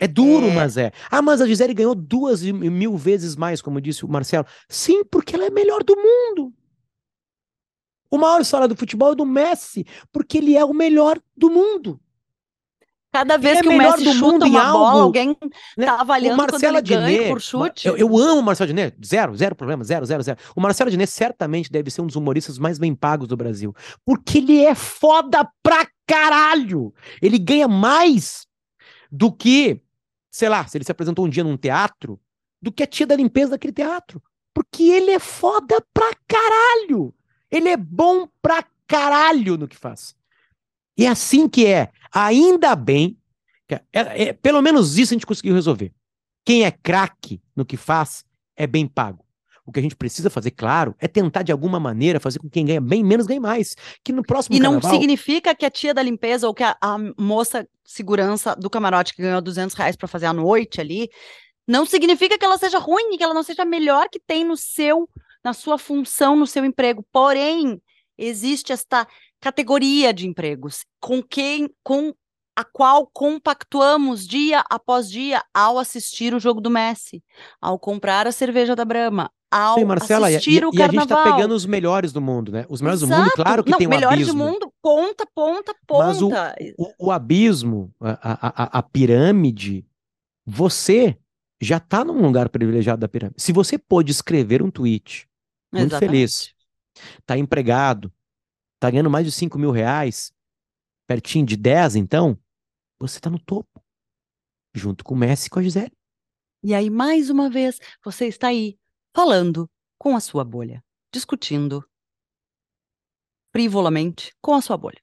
É 0.00 0.08
duro, 0.08 0.46
é... 0.46 0.54
mas 0.54 0.78
é. 0.78 0.90
Ah, 1.10 1.20
mas 1.20 1.42
a 1.42 1.46
Gisele 1.46 1.74
ganhou 1.74 1.94
duas 1.94 2.42
mil 2.42 2.96
vezes 2.96 3.36
mais, 3.36 3.60
como 3.60 3.80
disse 3.80 4.04
o 4.04 4.08
Marcelo. 4.08 4.46
Sim, 4.66 5.04
porque 5.04 5.36
ela 5.36 5.44
é 5.44 5.50
melhor 5.50 5.84
do 5.84 5.94
mundo. 5.94 6.54
O 8.10 8.16
maior 8.16 8.40
história 8.40 8.66
do 8.66 8.74
futebol 8.74 9.12
é 9.12 9.14
do 9.14 9.26
Messi, 9.26 9.86
porque 10.10 10.38
ele 10.38 10.56
é 10.56 10.64
o 10.64 10.72
melhor 10.72 11.20
do 11.36 11.50
mundo. 11.50 12.00
Cada 13.12 13.36
vez 13.36 13.58
é 13.58 13.62
que 13.62 13.68
o 13.68 13.76
Messi 13.76 14.12
chuta 14.14 14.46
uma 14.46 14.62
algo, 14.62 14.78
bola, 14.78 15.02
alguém 15.02 15.36
né? 15.76 15.86
tá 15.86 16.00
avaliando 16.00 16.34
o 16.34 16.38
Marcelo 16.38 16.74
quando 16.74 16.86
ele 16.86 16.94
Adnet, 16.94 17.18
ganha 17.18 17.28
por 17.28 17.40
chute. 17.40 17.88
Eu, 17.88 17.96
eu 17.96 18.18
amo 18.18 18.40
o 18.40 18.42
Marcelo 18.42 18.70
Adnet, 18.70 18.96
zero, 19.04 19.36
zero 19.36 19.54
problema, 19.54 19.82
zero, 19.82 20.06
zero, 20.06 20.22
zero. 20.22 20.38
O 20.54 20.60
Marcelo 20.60 20.88
Adnet 20.88 21.10
certamente 21.10 21.70
deve 21.70 21.90
ser 21.90 22.02
um 22.02 22.06
dos 22.06 22.14
humoristas 22.16 22.56
mais 22.56 22.78
bem 22.78 22.94
pagos 22.94 23.26
do 23.26 23.36
Brasil, 23.36 23.74
porque 24.04 24.38
ele 24.38 24.64
é 24.64 24.76
foda 24.76 25.46
pra 25.62 25.86
caralho. 26.06 26.94
Ele 27.20 27.38
ganha 27.38 27.66
mais 27.66 28.46
do 29.10 29.32
que, 29.32 29.82
sei 30.30 30.48
lá, 30.48 30.66
se 30.66 30.76
ele 30.76 30.84
se 30.84 30.92
apresentou 30.92 31.26
um 31.26 31.28
dia 31.28 31.44
num 31.44 31.56
teatro, 31.56 32.20
do 32.62 32.70
que 32.70 32.82
a 32.82 32.86
tia 32.86 33.06
da 33.06 33.16
limpeza 33.16 33.52
daquele 33.52 33.72
teatro. 33.72 34.22
Porque 34.54 34.84
ele 34.84 35.10
é 35.10 35.18
foda 35.18 35.84
pra 35.92 36.10
caralho. 36.26 37.14
Ele 37.50 37.68
é 37.68 37.76
bom 37.76 38.28
pra 38.42 38.64
caralho 38.86 39.56
no 39.56 39.68
que 39.68 39.76
faz. 39.76 40.14
E 40.96 41.06
é 41.06 41.08
assim 41.08 41.48
que 41.48 41.66
é. 41.66 41.90
Ainda 42.12 42.74
bem, 42.76 43.18
que 43.66 43.74
é, 43.74 43.84
é, 43.92 44.32
pelo 44.32 44.60
menos 44.60 44.98
isso 44.98 45.12
a 45.12 45.16
gente 45.16 45.26
conseguiu 45.26 45.54
resolver. 45.54 45.92
Quem 46.44 46.64
é 46.64 46.70
craque 46.70 47.40
no 47.54 47.64
que 47.64 47.76
faz 47.76 48.24
é 48.56 48.66
bem 48.66 48.86
pago. 48.86 49.24
O 49.66 49.72
que 49.72 49.80
a 49.80 49.82
gente 49.82 49.96
precisa 49.96 50.30
fazer, 50.30 50.50
claro, 50.50 50.94
é 50.98 51.06
tentar 51.06 51.42
de 51.42 51.52
alguma 51.52 51.78
maneira 51.78 52.18
fazer 52.18 52.38
com 52.38 52.48
que 52.48 52.54
quem 52.54 52.66
ganha 52.66 52.80
bem 52.80 53.04
menos 53.04 53.26
ganhe 53.26 53.40
mais. 53.40 53.74
Que 54.02 54.12
no 54.12 54.22
próximo 54.22 54.56
E 54.56 54.60
não 54.60 54.72
carnaval... 54.74 54.98
significa 54.98 55.54
que 55.54 55.64
a 55.64 55.70
tia 55.70 55.94
da 55.94 56.02
limpeza 56.02 56.46
ou 56.46 56.54
que 56.54 56.62
a, 56.62 56.76
a 56.80 56.96
moça 57.18 57.66
segurança 57.84 58.54
do 58.54 58.70
camarote 58.70 59.14
que 59.14 59.22
ganhou 59.22 59.40
200 59.40 59.74
reais 59.74 59.96
para 59.96 60.06
fazer 60.06 60.26
a 60.26 60.32
noite 60.32 60.80
ali, 60.80 61.10
não 61.66 61.84
significa 61.84 62.38
que 62.38 62.44
ela 62.44 62.56
seja 62.56 62.78
ruim, 62.78 63.16
que 63.16 63.22
ela 63.22 63.34
não 63.34 63.42
seja 63.42 63.62
a 63.62 63.66
melhor 63.66 64.08
que 64.08 64.20
tem 64.20 64.44
no 64.44 64.56
seu, 64.56 65.08
na 65.42 65.52
sua 65.52 65.76
função, 65.76 66.36
no 66.36 66.46
seu 66.46 66.64
emprego. 66.64 67.04
Porém, 67.12 67.80
existe 68.16 68.72
esta 68.72 69.06
categoria 69.40 70.12
de 70.12 70.26
empregos 70.26 70.84
com 71.00 71.22
quem 71.22 71.68
com 71.82 72.14
a 72.54 72.64
qual 72.64 73.06
compactuamos 73.06 74.26
dia 74.26 74.62
após 74.68 75.10
dia 75.10 75.42
ao 75.54 75.78
assistir 75.78 76.34
o 76.34 76.40
jogo 76.40 76.60
do 76.60 76.70
Messi, 76.70 77.22
ao 77.60 77.78
comprar 77.78 78.26
a 78.26 78.32
cerveja 78.32 78.76
da 78.76 78.84
Brahma, 78.84 79.30
ao 79.50 79.78
Sim, 79.78 79.84
Marcela, 79.84 80.28
assistir 80.28 80.62
e, 80.62 80.66
o 80.66 80.70
e 80.72 80.76
carnaval. 80.76 80.94
E 80.94 80.98
a 80.98 81.00
gente 81.00 81.08
tá 81.08 81.24
pegando 81.24 81.54
os 81.54 81.66
melhores 81.66 82.12
do 82.12 82.20
mundo, 82.20 82.52
né? 82.52 82.64
Os 82.68 82.80
melhores 82.80 83.02
Exato. 83.02 83.20
do 83.20 83.24
mundo, 83.24 83.32
claro 83.34 83.64
que 83.64 83.70
Não, 83.70 83.78
tem 83.78 83.86
um 83.86 83.90
melhores 83.90 84.22
abismo. 84.22 84.38
melhores 84.38 84.58
do 84.58 84.64
mundo, 84.66 84.74
ponta, 84.80 85.26
ponta, 85.34 85.74
ponta. 85.86 86.04
Mas 86.04 86.22
o, 86.22 86.30
o, 86.78 87.06
o 87.06 87.10
abismo, 87.10 87.92
a, 88.00 88.48
a, 88.48 88.78
a, 88.78 88.82
pirâmide, 88.82 89.84
você 90.46 91.18
já 91.60 91.78
está 91.78 92.04
num 92.04 92.22
lugar 92.22 92.48
privilegiado 92.48 93.00
da 93.00 93.08
pirâmide. 93.08 93.42
Se 93.42 93.52
você 93.52 93.76
pôde 93.76 94.12
escrever 94.12 94.62
um 94.62 94.70
tweet, 94.70 95.28
muito 95.72 95.92
Exatamente. 95.92 96.10
feliz, 96.10 96.54
está 97.18 97.36
empregado, 97.36 98.12
tá 98.78 98.90
ganhando 98.90 99.10
mais 99.10 99.26
de 99.26 99.32
5 99.32 99.58
mil 99.58 99.70
reais, 99.70 100.32
pertinho 101.06 101.44
de 101.44 101.56
10, 101.56 101.96
então, 101.96 102.38
você 102.98 103.18
tá 103.18 103.28
no 103.28 103.38
topo. 103.38 103.82
Junto 104.72 105.02
com 105.02 105.14
o 105.14 105.18
Messi 105.18 105.48
e 105.48 105.50
com 105.50 105.58
a 105.58 105.62
Gisele. 105.62 105.92
E 106.62 106.74
aí, 106.74 106.88
mais 106.88 107.30
uma 107.30 107.50
vez, 107.50 107.80
você 108.04 108.26
está 108.26 108.48
aí, 108.48 108.78
falando 109.14 109.68
com 109.98 110.16
a 110.16 110.20
sua 110.20 110.44
bolha, 110.44 110.82
discutindo 111.12 111.84
frivolamente 113.52 114.32
com 114.40 114.54
a 114.54 114.60
sua 114.60 114.76
bolha. 114.76 115.00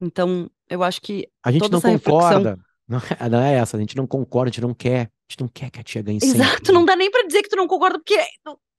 Então, 0.00 0.50
eu 0.68 0.82
acho 0.82 1.00
que. 1.00 1.28
A 1.44 1.52
gente 1.52 1.70
não 1.70 1.80
concorda. 1.80 2.50
Reflexão... 2.50 2.70
Não, 2.88 2.98
é, 2.98 3.28
não 3.28 3.40
é 3.40 3.54
essa, 3.54 3.76
a 3.76 3.80
gente 3.80 3.96
não 3.96 4.06
concorda, 4.06 4.48
a 4.48 4.52
gente 4.52 4.62
não 4.62 4.74
quer. 4.74 5.02
A 5.02 5.32
gente 5.32 5.40
não 5.40 5.48
quer 5.48 5.70
que 5.70 5.78
a 5.78 5.84
tia 5.84 6.02
ganhe 6.02 6.18
Exato, 6.20 6.50
sempre. 6.56 6.72
não 6.72 6.84
dá 6.84 6.96
nem 6.96 7.08
para 7.08 7.24
dizer 7.24 7.42
que 7.42 7.48
tu 7.48 7.54
não 7.54 7.68
concorda, 7.68 7.98
porque 7.98 8.20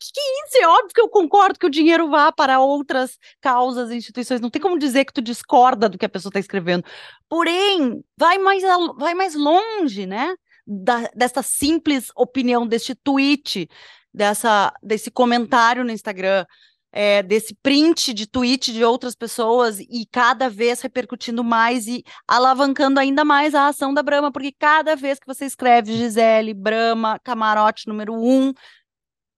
que, 0.01 0.11
que 0.11 0.19
é 0.19 0.47
isso? 0.47 0.57
É 0.63 0.67
óbvio 0.67 0.93
que 0.93 1.01
eu 1.01 1.09
concordo 1.09 1.59
que 1.59 1.65
o 1.65 1.69
dinheiro 1.69 2.09
vá 2.09 2.31
para 2.31 2.59
outras 2.59 3.17
causas 3.39 3.91
e 3.91 3.95
instituições. 3.95 4.41
Não 4.41 4.49
tem 4.49 4.61
como 4.61 4.79
dizer 4.79 5.05
que 5.05 5.13
tu 5.13 5.21
discorda 5.21 5.87
do 5.87 5.97
que 5.97 6.05
a 6.05 6.09
pessoa 6.09 6.31
está 6.31 6.39
escrevendo. 6.39 6.83
Porém, 7.29 8.03
vai 8.17 8.39
mais, 8.39 8.63
vai 8.97 9.13
mais 9.13 9.35
longe, 9.35 10.07
né? 10.07 10.35
Da, 10.65 11.09
dessa 11.15 11.43
simples 11.43 12.11
opinião, 12.15 12.65
deste 12.65 12.95
tweet, 12.95 13.69
dessa, 14.13 14.74
desse 14.82 15.10
comentário 15.12 15.84
no 15.84 15.91
Instagram. 15.91 16.45
é, 16.91 17.24
desse 17.24 17.56
print 17.56 18.13
de 18.13 18.28
tweet 18.28 18.74
de 18.74 18.84
outras 18.84 19.15
pessoas 19.15 19.80
e 19.80 20.06
cada 20.12 20.50
vez 20.50 20.82
repercutindo 20.82 21.43
mais 21.43 21.88
e 21.88 22.04
alavancando 22.28 23.00
ainda 23.00 23.24
mais 23.24 23.56
a 23.56 23.67
ação 23.67 23.93
da 23.93 24.04
Brahma, 24.04 24.32
porque 24.32 24.52
cada 24.52 24.95
vez 24.95 25.17
que 25.17 25.26
você 25.26 25.45
escreve 25.45 25.95
Gisele, 25.95 26.54
Brahma, 26.54 27.17
camarote 27.19 27.88
número 27.88 28.13
um, 28.13 28.54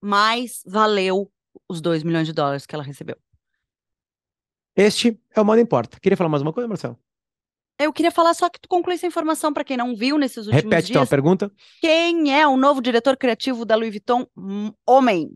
mais 0.02 0.64
valeu 0.66 1.32
os 1.70 1.80
2 1.80 2.04
milhões 2.04 2.26
de 2.26 2.34
dólares 2.34 2.66
que 2.66 2.74
ela 2.74 2.84
recebeu. 2.84 3.18
Este 4.76 5.20
é 5.36 5.40
o 5.40 5.46
Modo 5.46 5.62
Importa. 5.62 6.00
Queria 6.00 6.18
falar 6.18 6.30
mais 6.30 6.42
uma 6.42 6.52
coisa, 6.52 6.68
Marcelo? 6.68 6.98
Eu 7.84 7.94
queria 7.94 8.12
falar 8.12 8.34
só 8.34 8.50
que 8.50 8.60
tu 8.60 8.70
conclui 8.70 8.96
essa 8.96 9.08
informação 9.08 9.54
para 9.54 9.64
quem 9.64 9.78
não 9.78 9.96
viu 9.96 10.18
nesses 10.18 10.38
últimos 10.48 10.64
Repete 10.64 10.88
dias. 10.88 10.90
então 10.92 11.04
a 11.04 11.08
pergunta. 11.08 11.52
Quem 11.82 12.34
é 12.34 12.48
o 12.48 12.58
novo 12.58 12.82
diretor 12.82 13.18
criativo 13.18 13.66
da 13.66 13.76
Louis 13.76 13.92
Vuitton? 13.92 14.26
Homem. 14.88 15.30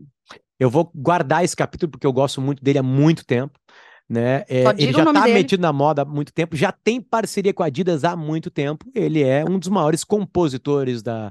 Eu 0.58 0.68
vou 0.70 0.90
guardar 0.94 1.44
esse 1.44 1.54
capítulo 1.54 1.92
porque 1.92 2.06
eu 2.06 2.12
gosto 2.12 2.40
muito 2.40 2.62
dele 2.62 2.78
há 2.78 2.82
muito 2.82 3.24
tempo. 3.24 3.58
Né? 4.08 4.44
É, 4.48 4.64
ele 4.78 4.92
já 4.92 5.04
está 5.04 5.24
metido 5.26 5.60
na 5.60 5.72
moda 5.72 6.00
há 6.00 6.04
muito 6.04 6.32
tempo, 6.32 6.56
já 6.56 6.72
tem 6.72 6.98
parceria 6.98 7.52
com 7.52 7.62
a 7.62 7.66
Adidas 7.66 8.04
há 8.04 8.16
muito 8.16 8.50
tempo. 8.50 8.86
Ele 8.94 9.22
é 9.22 9.44
um 9.44 9.58
dos 9.58 9.68
maiores 9.68 10.02
compositores 10.02 11.02
da, 11.02 11.30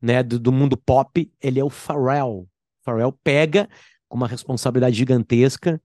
né, 0.00 0.22
do, 0.22 0.38
do 0.38 0.52
mundo 0.52 0.76
pop. 0.76 1.30
Ele 1.42 1.58
é 1.58 1.64
o 1.64 1.70
Pharrell. 1.70 2.46
Pharrell 2.84 3.12
pega 3.24 3.68
com 4.08 4.16
uma 4.16 4.28
responsabilidade 4.28 4.96
gigantesca. 4.96 5.80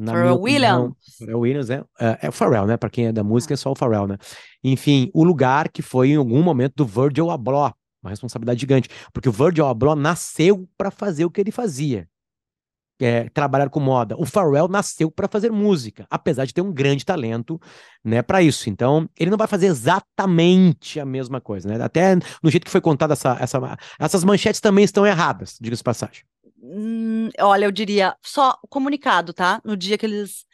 Na 0.00 0.12
Pharrell. 0.12 0.40
Williams. 0.40 0.94
Pharrell 1.18 1.40
Williams, 1.40 1.68
é, 1.68 1.84
é, 2.00 2.18
é 2.22 2.28
o 2.30 2.32
Pharrell, 2.32 2.66
né? 2.66 2.78
Para 2.78 2.88
quem 2.88 3.08
é 3.08 3.12
da 3.12 3.22
música, 3.22 3.52
é 3.52 3.56
só 3.56 3.70
o 3.70 3.74
Pharrell, 3.74 4.06
né? 4.06 4.16
Enfim, 4.64 5.10
o 5.12 5.22
lugar 5.22 5.68
que 5.68 5.82
foi 5.82 6.12
em 6.12 6.16
algum 6.16 6.42
momento 6.42 6.72
do 6.76 6.86
Virgil 6.86 7.30
Abloh, 7.30 7.70
uma 8.02 8.08
responsabilidade 8.08 8.60
gigante, 8.60 8.88
porque 9.12 9.28
o 9.28 9.32
Virgil 9.32 9.66
Abloh 9.66 9.94
nasceu 9.94 10.66
para 10.78 10.90
fazer 10.90 11.26
o 11.26 11.30
que 11.30 11.38
ele 11.42 11.52
fazia. 11.52 12.08
É, 13.02 13.30
trabalhar 13.30 13.70
com 13.70 13.80
moda. 13.80 14.14
O 14.18 14.26
Pharrell 14.26 14.68
nasceu 14.68 15.10
para 15.10 15.26
fazer 15.26 15.50
música, 15.50 16.06
apesar 16.10 16.44
de 16.44 16.52
ter 16.52 16.60
um 16.60 16.70
grande 16.70 17.02
talento, 17.02 17.58
né, 18.04 18.20
para 18.20 18.42
isso. 18.42 18.68
Então, 18.68 19.08
ele 19.18 19.30
não 19.30 19.38
vai 19.38 19.46
fazer 19.46 19.66
exatamente 19.66 21.00
a 21.00 21.06
mesma 21.06 21.40
coisa, 21.40 21.66
né? 21.66 21.82
Até 21.82 22.16
no 22.42 22.50
jeito 22.50 22.64
que 22.64 22.70
foi 22.70 22.80
contada 22.80 23.14
essa, 23.14 23.38
essa, 23.40 23.78
essas 23.98 24.22
manchetes 24.22 24.60
também 24.60 24.84
estão 24.84 25.06
erradas, 25.06 25.56
diga-se 25.58 25.82
passagem. 25.82 26.24
Hum, 26.62 27.30
olha, 27.38 27.64
eu 27.64 27.72
diria 27.72 28.14
só 28.22 28.58
o 28.62 28.68
comunicado, 28.68 29.32
tá? 29.32 29.60
No 29.64 29.76
dia 29.76 29.96
que 29.96 30.04
eles. 30.06 30.44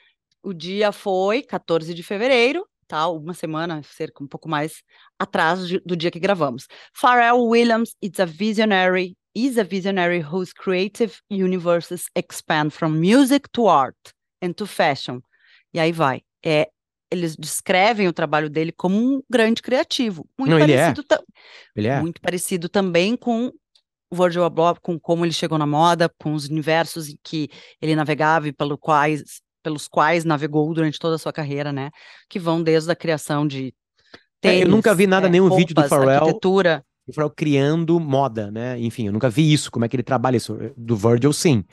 O 0.43 0.53
dia 0.55 0.93
foi 0.93 1.43
14 1.43 1.93
de 1.93 2.03
fevereiro, 2.03 2.65
tá? 2.87 3.09
Uma 3.09 3.35
semana, 3.35 3.83
cerca 3.83 4.23
um 4.23 4.29
pouco 4.29 4.49
mais 4.49 4.83
atrás 5.19 5.67
de- 5.67 5.81
do 5.81 5.97
dia 5.97 6.11
que 6.11 6.21
gravamos. 6.21 6.69
Pharrell 6.95 7.45
Williams 7.45 7.97
is 8.01 8.21
a 8.21 8.25
visionary, 8.25 9.17
is 9.35 9.59
a 9.59 9.65
visionary 9.65 10.21
whose 10.21 10.53
creative 10.55 11.19
universes 11.29 12.07
expand 12.15 12.71
from 12.71 12.91
music 12.91 13.49
to 13.53 13.67
art 13.67 13.97
and 14.41 14.53
to 14.53 14.67
fashion. 14.67 15.21
E 15.75 15.81
aí 15.81 15.91
vai. 15.91 16.23
É, 16.45 16.69
eles 17.11 17.35
descrevem 17.37 18.07
o 18.07 18.13
trabalho 18.13 18.49
dele 18.49 18.71
como 18.71 18.97
um 18.97 19.23
grande 19.29 19.61
criativo. 19.63 20.29
Muito 20.39 20.51
Não, 20.51 20.59
ele 20.61 20.73
é. 20.73 20.93
parecido 20.93 21.25
Ele 21.75 21.89
é. 21.89 22.01
muito 22.01 22.21
parecido 22.21 22.69
também 22.69 23.17
com 23.17 23.53
Virgil 24.13 24.45
Abloh, 24.45 24.77
com 24.81 24.99
como 24.99 25.25
ele 25.25 25.33
chegou 25.33 25.59
na 25.59 25.67
moda, 25.67 26.09
com 26.21 26.33
os 26.35 26.47
universos 26.49 27.09
em 27.09 27.19
que 27.23 27.49
ele 27.81 27.97
navegava 27.97 28.49
e 28.49 28.53
pelo 28.53 28.79
quais, 28.79 29.23
pelos 29.63 29.89
quais 29.89 30.25
navegou 30.25 30.73
durante 30.75 30.99
toda 30.99 31.17
a 31.17 31.19
sua 31.19 31.33
carreira, 31.33 31.73
né? 31.73 31.91
Que 32.29 32.39
vão 32.39 32.63
desde 32.63 32.91
a 32.91 32.97
criação 32.97 33.47
de 33.47 33.75
É, 34.43 34.63
eu 34.63 34.67
tênis, 34.67 34.69
nunca 34.69 34.95
vi 34.95 35.07
nada, 35.07 35.27
é, 35.27 35.31
nenhum 35.31 35.51
vídeo 35.51 35.75
do 35.75 35.83
roupas, 35.83 35.89
Pharrell 35.89 36.11
arquitetura. 36.11 36.85
o 37.07 37.13
Pharrell 37.13 37.31
criando 37.31 37.99
moda, 38.01 38.51
né? 38.51 38.79
Enfim, 38.81 39.07
eu 39.07 39.13
nunca 39.13 39.31
vi 39.31 39.53
isso, 39.53 39.71
como 39.71 39.85
é 39.85 39.89
que 39.89 39.97
ele 39.97 40.03
trabalha 40.03 40.37
isso. 40.37 40.57
Do 40.77 40.97
Virgil, 40.97 41.33
sim. 41.33 41.65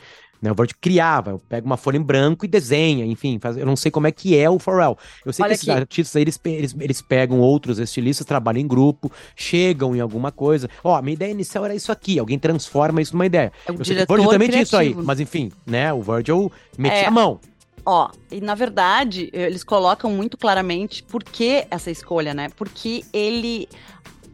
Né? 0.43 0.51
O 0.51 0.55
Virgil 0.55 0.75
criava, 0.81 1.39
pega 1.47 1.65
uma 1.65 1.77
folha 1.77 1.95
em 1.95 2.01
branco 2.01 2.43
e 2.43 2.49
desenha, 2.49 3.05
enfim, 3.05 3.39
faz- 3.39 3.55
eu 3.55 3.65
não 3.65 3.77
sei 3.77 3.89
como 3.89 4.07
é 4.07 4.11
que 4.11 4.37
é 4.37 4.49
o 4.49 4.59
Pharrell. 4.59 4.97
Eu 5.25 5.31
sei 5.31 5.41
Olha 5.43 5.51
que 5.51 5.55
esses 5.55 5.69
aqui. 5.69 5.79
artistas 5.79 6.15
aí, 6.17 6.21
eles, 6.23 6.39
eles, 6.43 6.75
eles 6.77 7.01
pegam 7.01 7.39
outros 7.39 7.79
estilistas, 7.79 8.27
trabalham 8.27 8.59
em 8.59 8.67
grupo, 8.67 9.09
chegam 9.37 9.95
em 9.95 10.01
alguma 10.01 10.33
coisa. 10.33 10.69
Ó, 10.83 11.01
minha 11.01 11.13
ideia 11.13 11.31
inicial 11.31 11.63
era 11.63 11.73
isso 11.73 11.93
aqui, 11.93 12.19
alguém 12.19 12.37
transforma 12.37 13.01
isso 13.01 13.13
numa 13.13 13.25
ideia. 13.25 13.53
É 13.65 13.71
o 13.71 13.75
Eu 13.75 13.85
sei 13.85 13.95
Virgil 13.95 14.29
também 14.29 14.49
tinha 14.49 14.63
isso 14.63 14.75
aí, 14.75 14.93
mas 14.93 15.21
enfim, 15.21 15.49
né? 15.65 15.93
O 15.93 16.01
Virgil 16.01 16.51
metia 16.77 16.97
É. 17.03 17.05
a 17.05 17.11
mão. 17.11 17.39
Ó, 17.85 18.09
e 18.29 18.41
na 18.41 18.53
verdade, 18.55 19.29
eles 19.31 19.63
colocam 19.63 20.11
muito 20.11 20.37
claramente 20.37 21.01
por 21.03 21.23
que 21.23 21.65
essa 21.71 21.89
escolha, 21.89 22.33
né? 22.33 22.49
Porque 22.55 23.03
ele. 23.13 23.67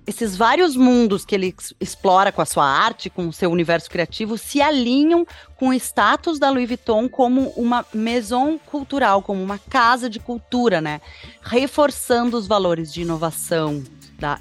Esses 0.10 0.36
vários 0.36 0.76
mundos 0.76 1.24
que 1.24 1.36
ele 1.36 1.46
ex- 1.56 1.72
explora 1.80 2.32
com 2.32 2.42
a 2.42 2.46
sua 2.46 2.66
arte, 2.66 3.12
com 3.12 3.28
o 3.28 3.32
seu 3.32 3.52
universo 3.52 3.88
criativo, 3.92 4.40
se 4.40 4.60
alinham 4.60 5.24
com 5.56 5.68
o 5.70 5.74
status 5.76 6.40
da 6.40 6.50
Louis 6.50 6.68
Vuitton 6.68 7.08
como 7.08 7.50
uma 7.56 7.86
maison 7.94 8.58
cultural, 8.58 9.22
como 9.22 9.44
uma 9.44 9.60
casa 9.60 10.10
de 10.10 10.18
cultura, 10.18 10.82
né? 10.82 11.00
Reforçando 11.44 12.38
os 12.38 12.48
valores 12.48 12.92
de 12.92 13.04
inovação 13.04 13.84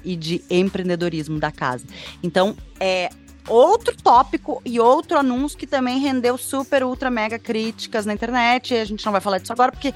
e 0.03 0.15
de 0.15 0.43
empreendedorismo 0.49 1.39
da 1.39 1.51
casa. 1.51 1.85
Então, 2.23 2.57
é 2.79 3.11
outro 3.47 3.95
tópico 3.95 4.59
e 4.65 4.79
outro 4.79 5.19
anúncio 5.19 5.55
que 5.55 5.67
também 5.67 5.99
rendeu 5.99 6.35
super, 6.35 6.83
ultra, 6.83 7.11
mega 7.11 7.37
críticas 7.37 8.07
na 8.07 8.13
internet. 8.13 8.73
E 8.73 8.79
a 8.79 8.85
gente 8.85 9.05
não 9.05 9.11
vai 9.11 9.21
falar 9.21 9.37
disso 9.37 9.53
agora 9.53 9.71
porque 9.71 9.93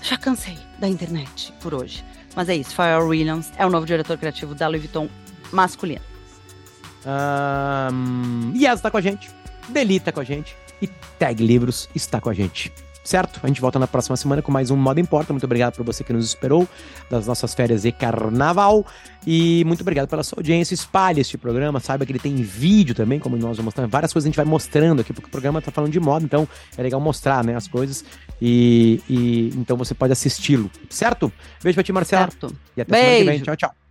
já 0.00 0.16
cansei 0.16 0.56
da 0.78 0.88
internet 0.88 1.52
por 1.60 1.74
hoje. 1.74 2.02
Mas 2.34 2.48
é 2.48 2.56
isso, 2.56 2.74
Pharrell 2.74 3.08
Williams 3.08 3.52
é 3.56 3.66
o 3.66 3.70
novo 3.70 3.86
diretor 3.86 4.16
criativo 4.16 4.54
da 4.54 4.68
Louis 4.68 4.82
Vuitton 4.82 5.08
masculino. 5.50 6.02
Ahn, 7.04 8.52
Yas 8.56 8.80
tá 8.80 8.90
com 8.90 8.96
a 8.96 9.00
gente, 9.00 9.30
Deli 9.68 10.00
tá 10.00 10.12
com 10.12 10.20
a 10.20 10.24
gente 10.24 10.56
e 10.80 10.86
Tag 11.18 11.44
Livros 11.44 11.88
está 11.94 12.20
com 12.20 12.30
a 12.30 12.34
gente. 12.34 12.72
Certo? 13.04 13.40
A 13.42 13.48
gente 13.48 13.60
volta 13.60 13.78
na 13.78 13.86
próxima 13.86 14.16
semana 14.16 14.40
com 14.40 14.52
mais 14.52 14.70
um 14.70 14.76
Moda 14.76 15.00
Importa. 15.00 15.32
Muito 15.32 15.44
obrigado 15.44 15.74
por 15.74 15.84
você 15.84 16.04
que 16.04 16.12
nos 16.12 16.24
esperou 16.24 16.68
das 17.10 17.26
nossas 17.26 17.52
férias 17.52 17.82
de 17.82 17.90
carnaval. 17.90 18.86
E 19.26 19.64
muito 19.66 19.80
obrigado 19.80 20.08
pela 20.08 20.22
sua 20.22 20.38
audiência. 20.38 20.72
Espalhe 20.72 21.20
este 21.20 21.36
programa. 21.36 21.80
Saiba 21.80 22.06
que 22.06 22.12
ele 22.12 22.20
tem 22.20 22.36
vídeo 22.36 22.94
também, 22.94 23.18
como 23.18 23.36
nós 23.36 23.56
vamos 23.56 23.64
mostrar. 23.64 23.86
Várias 23.88 24.12
coisas 24.12 24.26
a 24.26 24.28
gente 24.28 24.36
vai 24.36 24.44
mostrando 24.44 25.00
aqui, 25.00 25.12
porque 25.12 25.26
o 25.26 25.30
programa 25.30 25.60
tá 25.60 25.72
falando 25.72 25.90
de 25.90 25.98
moda, 25.98 26.24
então 26.24 26.48
é 26.76 26.82
legal 26.82 27.00
mostrar 27.00 27.42
né, 27.42 27.56
as 27.56 27.66
coisas. 27.66 28.04
E, 28.40 29.00
e 29.08 29.50
então 29.56 29.76
você 29.76 29.94
pode 29.94 30.12
assisti-lo. 30.12 30.70
Certo? 30.88 31.32
Beijo 31.60 31.74
pra 31.74 31.82
ti, 31.82 31.92
Marcelo. 31.92 32.30
Certo? 32.30 32.56
E 32.76 32.82
até 32.82 32.94
semana 32.94 33.10
que 33.10 33.16
vem. 33.16 33.26
Beijo. 33.26 33.44
Tchau, 33.44 33.56
tchau. 33.56 33.81